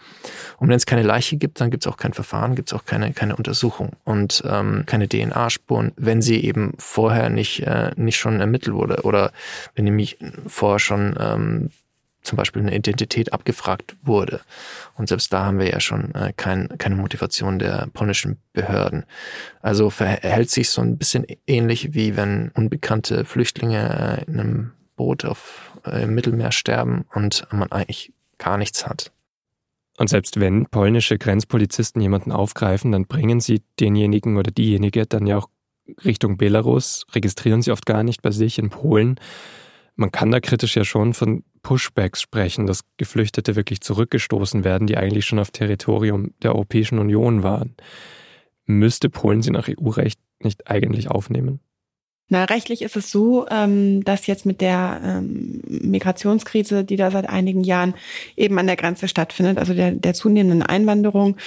Und 0.57 0.69
wenn 0.69 0.77
es 0.77 0.85
keine 0.85 1.03
Leiche 1.03 1.37
gibt, 1.37 1.59
dann 1.59 1.71
gibt 1.71 1.85
es 1.85 1.91
auch 1.91 1.97
kein 1.97 2.13
Verfahren, 2.13 2.55
gibt 2.55 2.69
es 2.69 2.73
auch 2.73 2.85
keine, 2.85 3.13
keine 3.13 3.35
Untersuchung 3.35 3.91
und 4.03 4.43
ähm, 4.47 4.83
keine 4.85 5.07
DNA-Spuren, 5.07 5.91
wenn 5.97 6.21
sie 6.21 6.43
eben 6.43 6.73
vorher 6.77 7.29
nicht, 7.29 7.63
äh, 7.63 7.91
nicht 7.95 8.17
schon 8.17 8.39
ermittelt 8.39 8.75
wurde 8.75 9.03
oder 9.03 9.31
wenn 9.75 9.85
nämlich 9.85 10.17
vorher 10.47 10.79
schon 10.79 11.15
ähm, 11.19 11.69
zum 12.25 12.37
Beispiel 12.37 12.61
eine 12.61 12.75
Identität 12.75 13.33
abgefragt 13.33 13.95
wurde. 14.01 14.41
Und 14.95 15.07
selbst 15.07 15.31
da 15.31 15.45
haben 15.45 15.59
wir 15.59 15.69
ja 15.69 15.79
schon 15.79 16.13
äh, 16.15 16.33
kein, 16.35 16.69
keine 16.77 16.95
Motivation 16.95 17.59
der 17.59 17.87
polnischen 17.93 18.37
Behörden. 18.53 19.05
Also 19.61 19.89
verhält 19.89 20.49
sich 20.49 20.69
so 20.69 20.81
ein 20.81 20.97
bisschen 20.97 21.25
ähnlich 21.47 21.93
wie 21.93 22.17
wenn 22.17 22.49
unbekannte 22.49 23.25
Flüchtlinge 23.25 24.23
äh, 24.27 24.31
in 24.31 24.39
einem 24.39 24.71
Boot 24.95 25.25
auf 25.25 25.71
äh, 25.85 26.03
im 26.03 26.15
Mittelmeer 26.15 26.51
sterben 26.51 27.05
und 27.13 27.47
man 27.51 27.71
eigentlich 27.71 28.13
gar 28.37 28.57
nichts 28.57 28.85
hat. 28.85 29.11
Und 29.97 30.09
selbst 30.09 30.39
wenn 30.39 30.65
polnische 30.65 31.17
Grenzpolizisten 31.17 32.01
jemanden 32.01 32.31
aufgreifen, 32.31 32.91
dann 32.91 33.05
bringen 33.05 33.39
sie 33.39 33.61
denjenigen 33.79 34.37
oder 34.37 34.51
diejenige 34.51 35.05
dann 35.05 35.25
ja 35.25 35.37
auch 35.37 35.49
Richtung 36.03 36.37
Belarus, 36.37 37.05
registrieren 37.13 37.61
sie 37.61 37.71
oft 37.71 37.85
gar 37.85 38.03
nicht 38.03 38.21
bei 38.21 38.31
sich 38.31 38.57
in 38.57 38.69
Polen. 38.69 39.19
Man 39.95 40.11
kann 40.11 40.31
da 40.31 40.39
kritisch 40.39 40.75
ja 40.75 40.83
schon 40.83 41.13
von 41.13 41.43
Pushbacks 41.61 42.21
sprechen, 42.21 42.67
dass 42.67 42.81
Geflüchtete 42.97 43.55
wirklich 43.55 43.81
zurückgestoßen 43.81 44.63
werden, 44.63 44.87
die 44.87 44.97
eigentlich 44.97 45.25
schon 45.25 45.39
auf 45.39 45.51
Territorium 45.51 46.33
der 46.41 46.53
Europäischen 46.53 46.99
Union 46.99 47.43
waren. 47.43 47.75
Müsste 48.65 49.09
Polen 49.09 49.41
sie 49.41 49.51
nach 49.51 49.69
EU-Recht 49.69 50.19
nicht 50.39 50.69
eigentlich 50.69 51.09
aufnehmen? 51.09 51.59
Na, 52.27 52.45
rechtlich 52.45 52.81
ist 52.81 52.95
es 52.95 53.11
so, 53.11 53.47
ähm, 53.49 54.03
dass 54.03 54.25
jetzt 54.25 54.47
mit 54.47 54.59
der 54.59 54.99
ähm, 55.03 55.61
Migrationskrise, 55.67 56.83
die 56.83 56.95
da 56.95 57.11
seit 57.11 57.29
einigen 57.29 57.63
Jahren 57.63 57.93
eben 58.35 58.57
an 58.57 58.65
der 58.65 58.77
Grenze 58.77 59.07
stattfindet, 59.07 59.59
also 59.59 59.75
der, 59.75 59.91
der 59.91 60.15
zunehmenden 60.15 60.63
Einwanderung, 60.63 61.37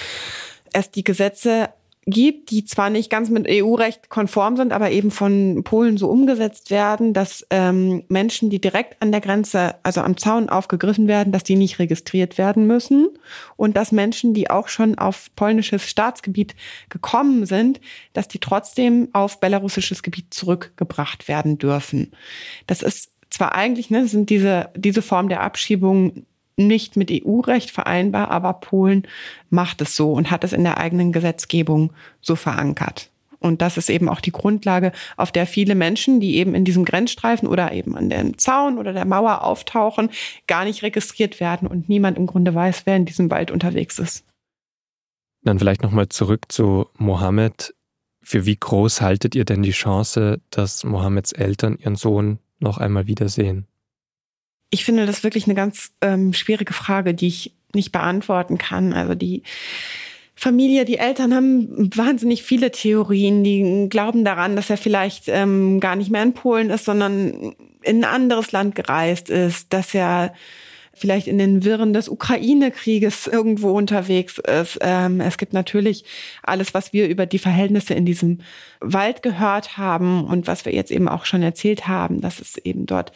es 0.71 0.89
die 0.89 1.03
Gesetze 1.03 1.69
gibt, 2.09 2.51
die 2.51 2.65
zwar 2.65 2.89
nicht 2.89 3.09
ganz 3.09 3.29
mit 3.29 3.47
EU-Recht 3.49 4.09
konform 4.09 4.57
sind, 4.57 4.73
aber 4.73 4.91
eben 4.91 5.11
von 5.11 5.63
Polen 5.63 5.97
so 5.97 6.09
umgesetzt 6.09 6.71
werden, 6.71 7.13
dass 7.13 7.45
ähm, 7.49 8.03
Menschen, 8.09 8.49
die 8.49 8.59
direkt 8.59 9.01
an 9.01 9.11
der 9.11 9.21
Grenze, 9.21 9.75
also 9.83 10.01
am 10.01 10.17
Zaun 10.17 10.49
aufgegriffen 10.49 11.07
werden, 11.07 11.31
dass 11.31 11.43
die 11.43 11.55
nicht 11.55 11.79
registriert 11.79 12.37
werden 12.37 12.67
müssen 12.67 13.09
und 13.55 13.77
dass 13.77 13.91
Menschen, 13.91 14.33
die 14.33 14.49
auch 14.49 14.67
schon 14.67 14.97
auf 14.97 15.29
polnisches 15.35 15.83
Staatsgebiet 15.83 16.55
gekommen 16.89 17.45
sind, 17.45 17.79
dass 18.13 18.27
die 18.27 18.39
trotzdem 18.39 19.09
auf 19.13 19.39
belarussisches 19.39 20.03
Gebiet 20.03 20.33
zurückgebracht 20.33 21.27
werden 21.27 21.57
dürfen. 21.57 22.11
Das 22.67 22.81
ist 22.81 23.11
zwar 23.29 23.55
eigentlich, 23.55 23.89
ne, 23.89 24.07
sind 24.07 24.29
diese, 24.29 24.69
diese 24.75 25.01
Form 25.01 25.29
der 25.29 25.41
Abschiebung 25.41 26.25
nicht 26.67 26.95
mit 26.95 27.11
EU-Recht 27.11 27.71
vereinbar, 27.71 28.31
aber 28.31 28.53
Polen 28.53 29.07
macht 29.49 29.81
es 29.81 29.95
so 29.95 30.13
und 30.13 30.31
hat 30.31 30.43
es 30.43 30.53
in 30.53 30.63
der 30.63 30.77
eigenen 30.77 31.11
Gesetzgebung 31.11 31.91
so 32.21 32.35
verankert. 32.35 33.09
Und 33.39 33.61
das 33.61 33.77
ist 33.77 33.89
eben 33.89 34.09
auch 34.09 34.19
die 34.19 34.31
Grundlage, 34.31 34.91
auf 35.15 35.31
der 35.31 35.47
viele 35.47 35.75
Menschen, 35.75 36.19
die 36.19 36.35
eben 36.35 36.55
in 36.55 36.65
diesem 36.65 36.85
Grenzstreifen 36.85 37.47
oder 37.47 37.71
eben 37.71 37.95
an 37.95 38.09
dem 38.09 38.37
Zaun 38.37 38.77
oder 38.77 38.93
der 38.93 39.05
Mauer 39.05 39.43
auftauchen, 39.43 40.09
gar 40.47 40.65
nicht 40.65 40.83
registriert 40.83 41.39
werden 41.39 41.67
und 41.67 41.87
niemand 41.87 42.17
im 42.17 42.27
Grunde 42.27 42.53
weiß, 42.53 42.85
wer 42.85 42.97
in 42.97 43.05
diesem 43.05 43.31
Wald 43.31 43.49
unterwegs 43.49 43.97
ist. 43.97 44.25
Dann 45.43 45.57
vielleicht 45.57 45.83
nochmal 45.83 46.09
zurück 46.09 46.51
zu 46.51 46.87
Mohammed. 46.97 47.73
Für 48.21 48.45
wie 48.45 48.57
groß 48.57 48.99
haltet 48.99 49.35
ihr 49.35 49.45
denn 49.45 49.63
die 49.63 49.71
Chance, 49.71 50.41
dass 50.49 50.83
Mohammeds 50.83 51.31
Eltern 51.31 51.77
ihren 51.77 51.95
Sohn 51.95 52.39
noch 52.59 52.77
einmal 52.77 53.07
wiedersehen? 53.07 53.68
Ich 54.69 54.85
finde 54.85 55.05
das 55.05 55.23
wirklich 55.23 55.45
eine 55.45 55.55
ganz 55.55 55.91
ähm, 56.01 56.33
schwierige 56.33 56.73
Frage, 56.73 57.13
die 57.13 57.27
ich 57.27 57.53
nicht 57.73 57.91
beantworten 57.91 58.57
kann. 58.57 58.93
Also 58.93 59.15
die 59.15 59.43
Familie, 60.35 60.85
die 60.85 60.97
Eltern 60.97 61.33
haben 61.33 61.89
wahnsinnig 61.95 62.43
viele 62.43 62.71
Theorien. 62.71 63.43
Die 63.43 63.87
glauben 63.89 64.23
daran, 64.23 64.55
dass 64.55 64.69
er 64.69 64.77
vielleicht 64.77 65.23
ähm, 65.27 65.79
gar 65.79 65.95
nicht 65.95 66.11
mehr 66.11 66.23
in 66.23 66.33
Polen 66.33 66.69
ist, 66.69 66.85
sondern 66.85 67.55
in 67.81 68.03
ein 68.03 68.05
anderes 68.05 68.51
Land 68.51 68.75
gereist 68.75 69.29
ist, 69.29 69.73
dass 69.73 69.93
er 69.93 70.33
vielleicht 70.99 71.27
in 71.27 71.37
den 71.37 71.63
Wirren 71.63 71.93
des 71.93 72.09
Ukraine-Krieges 72.09 73.27
irgendwo 73.27 73.71
unterwegs 73.71 74.37
ist. 74.37 74.79
Ähm, 74.81 75.21
es 75.21 75.37
gibt 75.37 75.53
natürlich 75.53 76.03
alles, 76.43 76.73
was 76.73 76.93
wir 76.93 77.07
über 77.07 77.25
die 77.25 77.39
Verhältnisse 77.39 77.93
in 77.93 78.05
diesem 78.05 78.39
Wald 78.79 79.21
gehört 79.21 79.77
haben 79.77 80.25
und 80.25 80.47
was 80.47 80.65
wir 80.65 80.73
jetzt 80.73 80.91
eben 80.91 81.07
auch 81.07 81.25
schon 81.25 81.41
erzählt 81.41 81.87
haben, 81.87 82.21
dass 82.21 82.39
es 82.39 82.57
eben 82.57 82.85
dort 82.85 83.11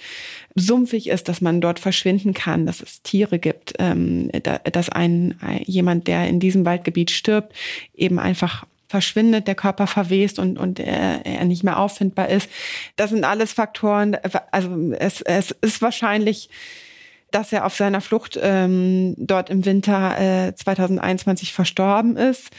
sumpfig 0.56 1.08
ist, 1.08 1.28
dass 1.30 1.41
man 1.41 1.62
dort 1.62 1.80
verschwinden 1.80 2.34
kann, 2.34 2.65
dass 2.65 2.82
es 2.82 3.02
Tiere 3.02 3.39
gibt, 3.39 3.74
ähm, 3.80 4.30
dass 4.72 4.89
ein, 4.89 5.39
jemand, 5.65 6.08
der 6.08 6.28
in 6.28 6.39
diesem 6.39 6.65
Waldgebiet 6.65 7.12
stirbt, 7.12 7.54
eben 7.93 8.19
einfach 8.19 8.65
verschwindet, 8.93 9.48
der 9.48 9.56
Körper 9.56 9.88
verwest 9.88 10.38
und, 10.38 10.60
und 10.60 10.80
er, 10.80 11.26
er 11.26 11.46
nicht 11.46 11.63
mehr 11.63 11.80
auffindbar 11.80 12.30
ist. 12.30 12.48
Das 12.96 13.10
sind 13.10 13.24
alles 13.24 13.52
Faktoren, 13.52 14.15
also 14.52 14.91
es, 15.00 15.22
es 15.22 15.50
ist 15.50 15.82
wahrscheinlich 15.82 16.48
dass 17.34 17.52
er 17.52 17.65
auf 17.65 17.76
seiner 17.76 18.02
Flucht 18.02 18.39
ähm, 18.41 19.15
dort 19.17 19.50
im 19.50 19.65
Winter 19.65 20.48
äh, 20.48 20.56
2021 20.56 21.54
verstorben 21.54 22.15
ist. 22.15 22.52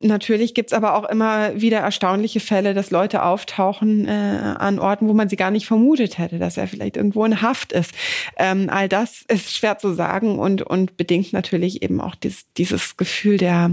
Natürlich 0.00 0.54
gibt's 0.54 0.72
aber 0.72 0.96
auch 0.96 1.08
immer 1.08 1.60
wieder 1.60 1.78
erstaunliche 1.78 2.40
Fälle, 2.40 2.74
dass 2.74 2.90
Leute 2.90 3.22
auftauchen 3.22 4.06
äh, 4.06 4.10
an 4.58 4.78
Orten, 4.78 5.08
wo 5.08 5.14
man 5.14 5.28
sie 5.28 5.36
gar 5.36 5.50
nicht 5.50 5.66
vermutet 5.66 6.18
hätte, 6.18 6.38
dass 6.38 6.56
er 6.56 6.66
vielleicht 6.66 6.96
irgendwo 6.96 7.24
in 7.24 7.40
Haft 7.40 7.72
ist. 7.72 7.92
Ähm, 8.36 8.68
all 8.70 8.88
das 8.88 9.22
ist 9.28 9.54
schwer 9.54 9.78
zu 9.78 9.94
sagen 9.94 10.38
und, 10.38 10.62
und 10.62 10.96
bedingt 10.96 11.32
natürlich 11.32 11.82
eben 11.82 12.00
auch 12.00 12.16
dies, 12.16 12.46
dieses 12.56 12.96
Gefühl 12.96 13.36
der 13.36 13.70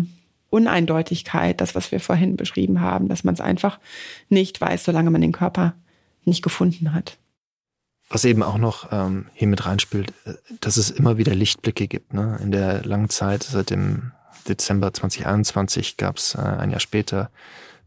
Uneindeutigkeit, 0.49 1.59
das, 1.59 1.75
was 1.75 1.91
wir 1.91 1.99
vorhin 1.99 2.37
beschrieben 2.37 2.81
haben, 2.81 3.07
dass 3.07 3.23
man 3.23 3.33
es 3.33 3.41
einfach 3.41 3.79
nicht 4.29 4.61
weiß, 4.61 4.83
solange 4.83 5.09
man 5.09 5.21
den 5.21 5.31
Körper 5.31 5.73
nicht 6.23 6.43
gefunden 6.43 6.93
hat. 6.93 7.17
Was 8.11 8.25
eben 8.25 8.43
auch 8.43 8.57
noch 8.57 8.91
ähm, 8.91 9.27
hier 9.33 9.47
mit 9.47 9.65
reinspielt, 9.65 10.13
äh, 10.25 10.33
dass 10.59 10.75
es 10.75 10.91
immer 10.91 11.17
wieder 11.17 11.33
Lichtblicke 11.33 11.87
gibt. 11.87 12.13
Ne? 12.13 12.37
In 12.43 12.51
der 12.51 12.83
langen 12.83 13.09
Zeit, 13.09 13.43
seit 13.43 13.69
dem 13.69 14.11
Dezember 14.47 14.93
2021, 14.93 15.95
gab 15.95 16.17
es 16.17 16.35
äh, 16.35 16.39
ein 16.39 16.71
Jahr 16.71 16.81
später 16.81 17.31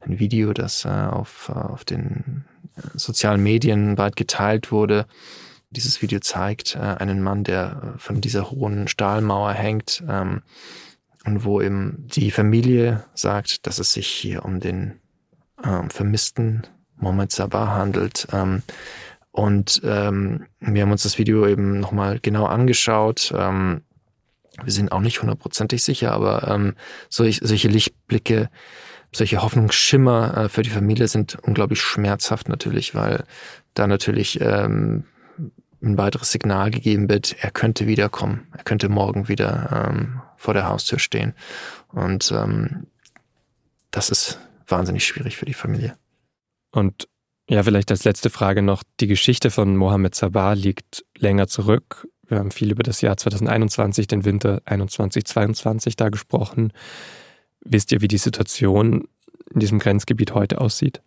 ein 0.01 0.19
Video, 0.19 0.55
das 0.55 0.87
äh, 0.87 0.89
auf, 0.89 1.51
äh, 1.55 1.59
auf 1.59 1.85
den 1.85 2.45
äh, 2.77 2.83
sozialen 2.95 3.43
Medien 3.43 3.99
weit 3.99 4.17
geteilt 4.17 4.73
wurde. 4.73 5.07
Dieses 5.71 6.01
Video 6.01 6.21
zeigt 6.21 6.75
äh, 6.75 6.79
einen 6.79 7.23
Mann, 7.23 7.45
der 7.45 7.95
von 7.99 8.23
dieser 8.23 8.51
hohen 8.51 8.89
Stahlmauer 8.89 9.53
hängt 9.53 10.03
ähm, 10.09 10.43
und 11.27 11.45
wo 11.45 11.61
eben 11.61 12.07
die 12.07 12.31
Familie 12.31 13.05
sagt, 13.15 13.67
dass 13.67 13.79
es 13.79 13.93
sich 13.93 14.07
hier 14.07 14.45
um 14.45 14.61
den 14.61 15.01
ähm, 15.63 15.91
vermissten 15.91 16.67
Mohammed 16.97 17.33
Sabah 17.33 17.75
handelt. 17.75 18.29
Ähm, 18.33 18.63
und 19.35 19.81
ähm, 19.83 20.47
wir 20.61 20.83
haben 20.83 20.93
uns 20.93 21.03
das 21.03 21.19
Video 21.19 21.45
eben 21.45 21.81
nochmal 21.81 22.21
genau 22.21 22.47
angeschaut. 22.47 23.35
Ähm, 23.37 23.83
Wir 24.63 24.73
sind 24.73 24.93
auch 24.93 25.01
nicht 25.01 25.21
hundertprozentig 25.21 25.83
sicher, 25.83 26.13
aber 26.13 26.47
ähm, 26.47 26.77
solch, 27.09 27.41
solche 27.43 27.67
Lichtblicke, 27.67 28.49
solche 29.13 29.43
Hoffnungsschimmer 29.43 30.37
äh, 30.37 30.49
für 30.49 30.63
die 30.63 30.71
Familie 30.71 31.09
sind 31.09 31.37
unglaublich 31.43 31.81
schmerzhaft 31.81 32.49
natürlich, 32.49 32.95
weil 32.95 33.25
da 33.75 33.89
natürlich 33.89 34.41
ähm, 34.41 35.03
ein 35.83 35.99
weiteres 35.99 36.31
Signal 36.31 36.71
gegeben 36.71 37.09
wird, 37.09 37.35
er 37.41 37.51
könnte 37.51 37.89
wiederkommen, 37.89 38.47
er 38.57 38.63
könnte 38.63 38.89
morgen 38.89 39.27
wieder 39.27 39.89
ähm, 39.91 40.23
vor 40.37 40.55
der 40.55 40.69
Haustür 40.69 41.01
stehen. 41.01 41.35
Und 41.89 42.31
ähm, 42.31 42.87
das 43.91 44.11
ist 44.11 44.39
wahnsinnig 44.69 45.05
schwierig 45.05 45.37
für 45.37 45.47
die 45.47 45.55
Familie. 45.55 45.97
Und 46.71 47.09
ja, 47.49 47.63
vielleicht 47.63 47.91
als 47.91 48.05
letzte 48.05 48.31
Frage 48.31 48.63
noch, 48.63 48.83
die 49.01 49.07
Geschichte 49.07 49.51
von 49.51 49.77
Mohammed 49.77 50.15
Sabah 50.15 50.55
liegt 50.55 51.05
länger 51.17 51.47
zurück. 51.47 52.09
Wir 52.27 52.39
haben 52.39 52.51
viel 52.51 52.71
über 52.71 52.83
das 52.83 53.01
Jahr 53.01 53.17
2021, 53.17 54.07
den 54.07 54.25
Winter 54.25 54.63
21-22 54.67 55.95
da 55.97 56.09
gesprochen. 56.09 56.73
Wisst 57.61 57.93
ihr, 57.93 58.01
wie 58.01 58.09
die 58.09 58.19
Situation 58.19 59.09
in 59.53 59.61
diesem 59.61 59.79
Grenzgebiet 59.79 60.35
heute 60.35 60.61
aussieht? 60.61 61.03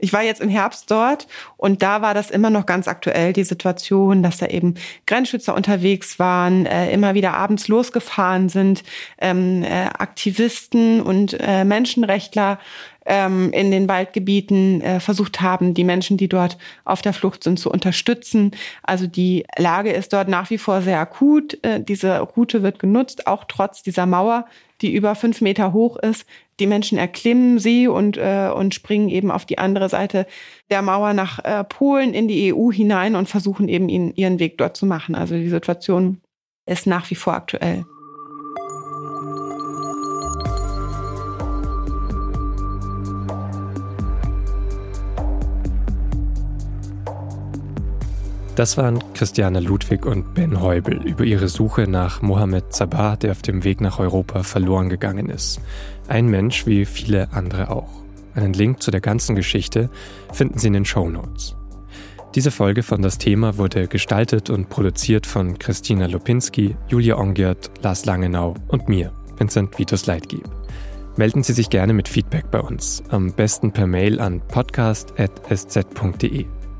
Ich 0.00 0.12
war 0.12 0.22
jetzt 0.22 0.40
im 0.40 0.48
Herbst 0.48 0.90
dort 0.92 1.26
und 1.56 1.82
da 1.82 2.02
war 2.02 2.14
das 2.14 2.30
immer 2.30 2.50
noch 2.50 2.66
ganz 2.66 2.86
aktuell, 2.86 3.32
die 3.32 3.42
Situation, 3.42 4.22
dass 4.22 4.38
da 4.38 4.46
eben 4.46 4.74
Grenzschützer 5.06 5.56
unterwegs 5.56 6.20
waren, 6.20 6.66
äh, 6.66 6.92
immer 6.92 7.14
wieder 7.14 7.34
abends 7.34 7.66
losgefahren 7.66 8.48
sind, 8.48 8.84
ähm, 9.20 9.64
äh, 9.64 9.86
Aktivisten 9.86 11.00
und 11.00 11.36
äh, 11.40 11.64
Menschenrechtler 11.64 12.60
ähm, 13.08 13.50
in 13.52 13.70
den 13.70 13.88
Waldgebieten 13.88 14.82
äh, 14.82 15.00
versucht 15.00 15.40
haben, 15.40 15.74
die 15.74 15.82
Menschen, 15.82 16.18
die 16.18 16.28
dort 16.28 16.58
auf 16.84 17.02
der 17.02 17.14
Flucht 17.14 17.42
sind, 17.42 17.58
zu 17.58 17.70
unterstützen. 17.70 18.52
Also 18.82 19.06
die 19.06 19.44
Lage 19.56 19.90
ist 19.90 20.12
dort 20.12 20.28
nach 20.28 20.50
wie 20.50 20.58
vor 20.58 20.82
sehr 20.82 21.00
akut. 21.00 21.58
Äh, 21.64 21.82
diese 21.82 22.20
Route 22.20 22.62
wird 22.62 22.78
genutzt, 22.78 23.26
auch 23.26 23.44
trotz 23.48 23.82
dieser 23.82 24.04
Mauer, 24.04 24.46
die 24.82 24.94
über 24.94 25.14
fünf 25.14 25.40
Meter 25.40 25.72
hoch 25.72 25.96
ist. 25.96 26.26
Die 26.60 26.66
Menschen 26.66 26.98
erklimmen 26.98 27.58
sie 27.58 27.88
und, 27.88 28.18
äh, 28.18 28.50
und 28.54 28.74
springen 28.74 29.08
eben 29.08 29.30
auf 29.30 29.46
die 29.46 29.58
andere 29.58 29.88
Seite 29.88 30.26
der 30.70 30.82
Mauer 30.82 31.14
nach 31.14 31.42
äh, 31.44 31.64
Polen 31.64 32.12
in 32.12 32.28
die 32.28 32.52
EU 32.52 32.70
hinein 32.70 33.16
und 33.16 33.28
versuchen 33.28 33.68
eben 33.68 33.88
ihn, 33.88 34.12
ihren 34.14 34.38
Weg 34.38 34.58
dort 34.58 34.76
zu 34.76 34.84
machen. 34.84 35.14
Also 35.14 35.34
die 35.34 35.48
Situation 35.48 36.20
ist 36.66 36.86
nach 36.86 37.10
wie 37.10 37.14
vor 37.14 37.32
aktuell. 37.32 37.86
Das 48.58 48.76
waren 48.76 48.98
Christiane 49.14 49.60
Ludwig 49.60 50.04
und 50.04 50.34
Ben 50.34 50.60
Heubel 50.60 51.00
über 51.06 51.22
ihre 51.22 51.46
Suche 51.46 51.82
nach 51.82 52.22
Mohammed 52.22 52.74
Sabah, 52.74 53.14
der 53.14 53.30
auf 53.30 53.40
dem 53.40 53.62
Weg 53.62 53.80
nach 53.80 54.00
Europa 54.00 54.42
verloren 54.42 54.88
gegangen 54.88 55.28
ist. 55.28 55.60
Ein 56.08 56.26
Mensch 56.26 56.66
wie 56.66 56.84
viele 56.84 57.32
andere 57.32 57.70
auch. 57.70 58.02
Einen 58.34 58.54
Link 58.54 58.82
zu 58.82 58.90
der 58.90 59.00
ganzen 59.00 59.36
Geschichte 59.36 59.90
finden 60.32 60.58
Sie 60.58 60.66
in 60.66 60.72
den 60.72 60.84
Show 60.84 61.08
Notes. 61.08 61.54
Diese 62.34 62.50
Folge 62.50 62.82
von 62.82 63.00
Das 63.00 63.18
Thema 63.18 63.58
wurde 63.58 63.86
gestaltet 63.86 64.50
und 64.50 64.68
produziert 64.68 65.24
von 65.24 65.56
Christina 65.60 66.06
Lupinski, 66.06 66.74
Julia 66.88 67.16
Ongiert, 67.16 67.70
Lars 67.82 68.06
Langenau 68.06 68.54
und 68.66 68.88
mir, 68.88 69.12
Vincent 69.36 69.78
Vitus 69.78 70.06
Leitgeb. 70.06 70.50
Melden 71.16 71.44
Sie 71.44 71.52
sich 71.52 71.70
gerne 71.70 71.92
mit 71.92 72.08
Feedback 72.08 72.50
bei 72.50 72.58
uns, 72.58 73.04
am 73.10 73.32
besten 73.32 73.70
per 73.70 73.86
Mail 73.86 74.18
an 74.18 74.40
podcast.sz.de. 74.48 75.18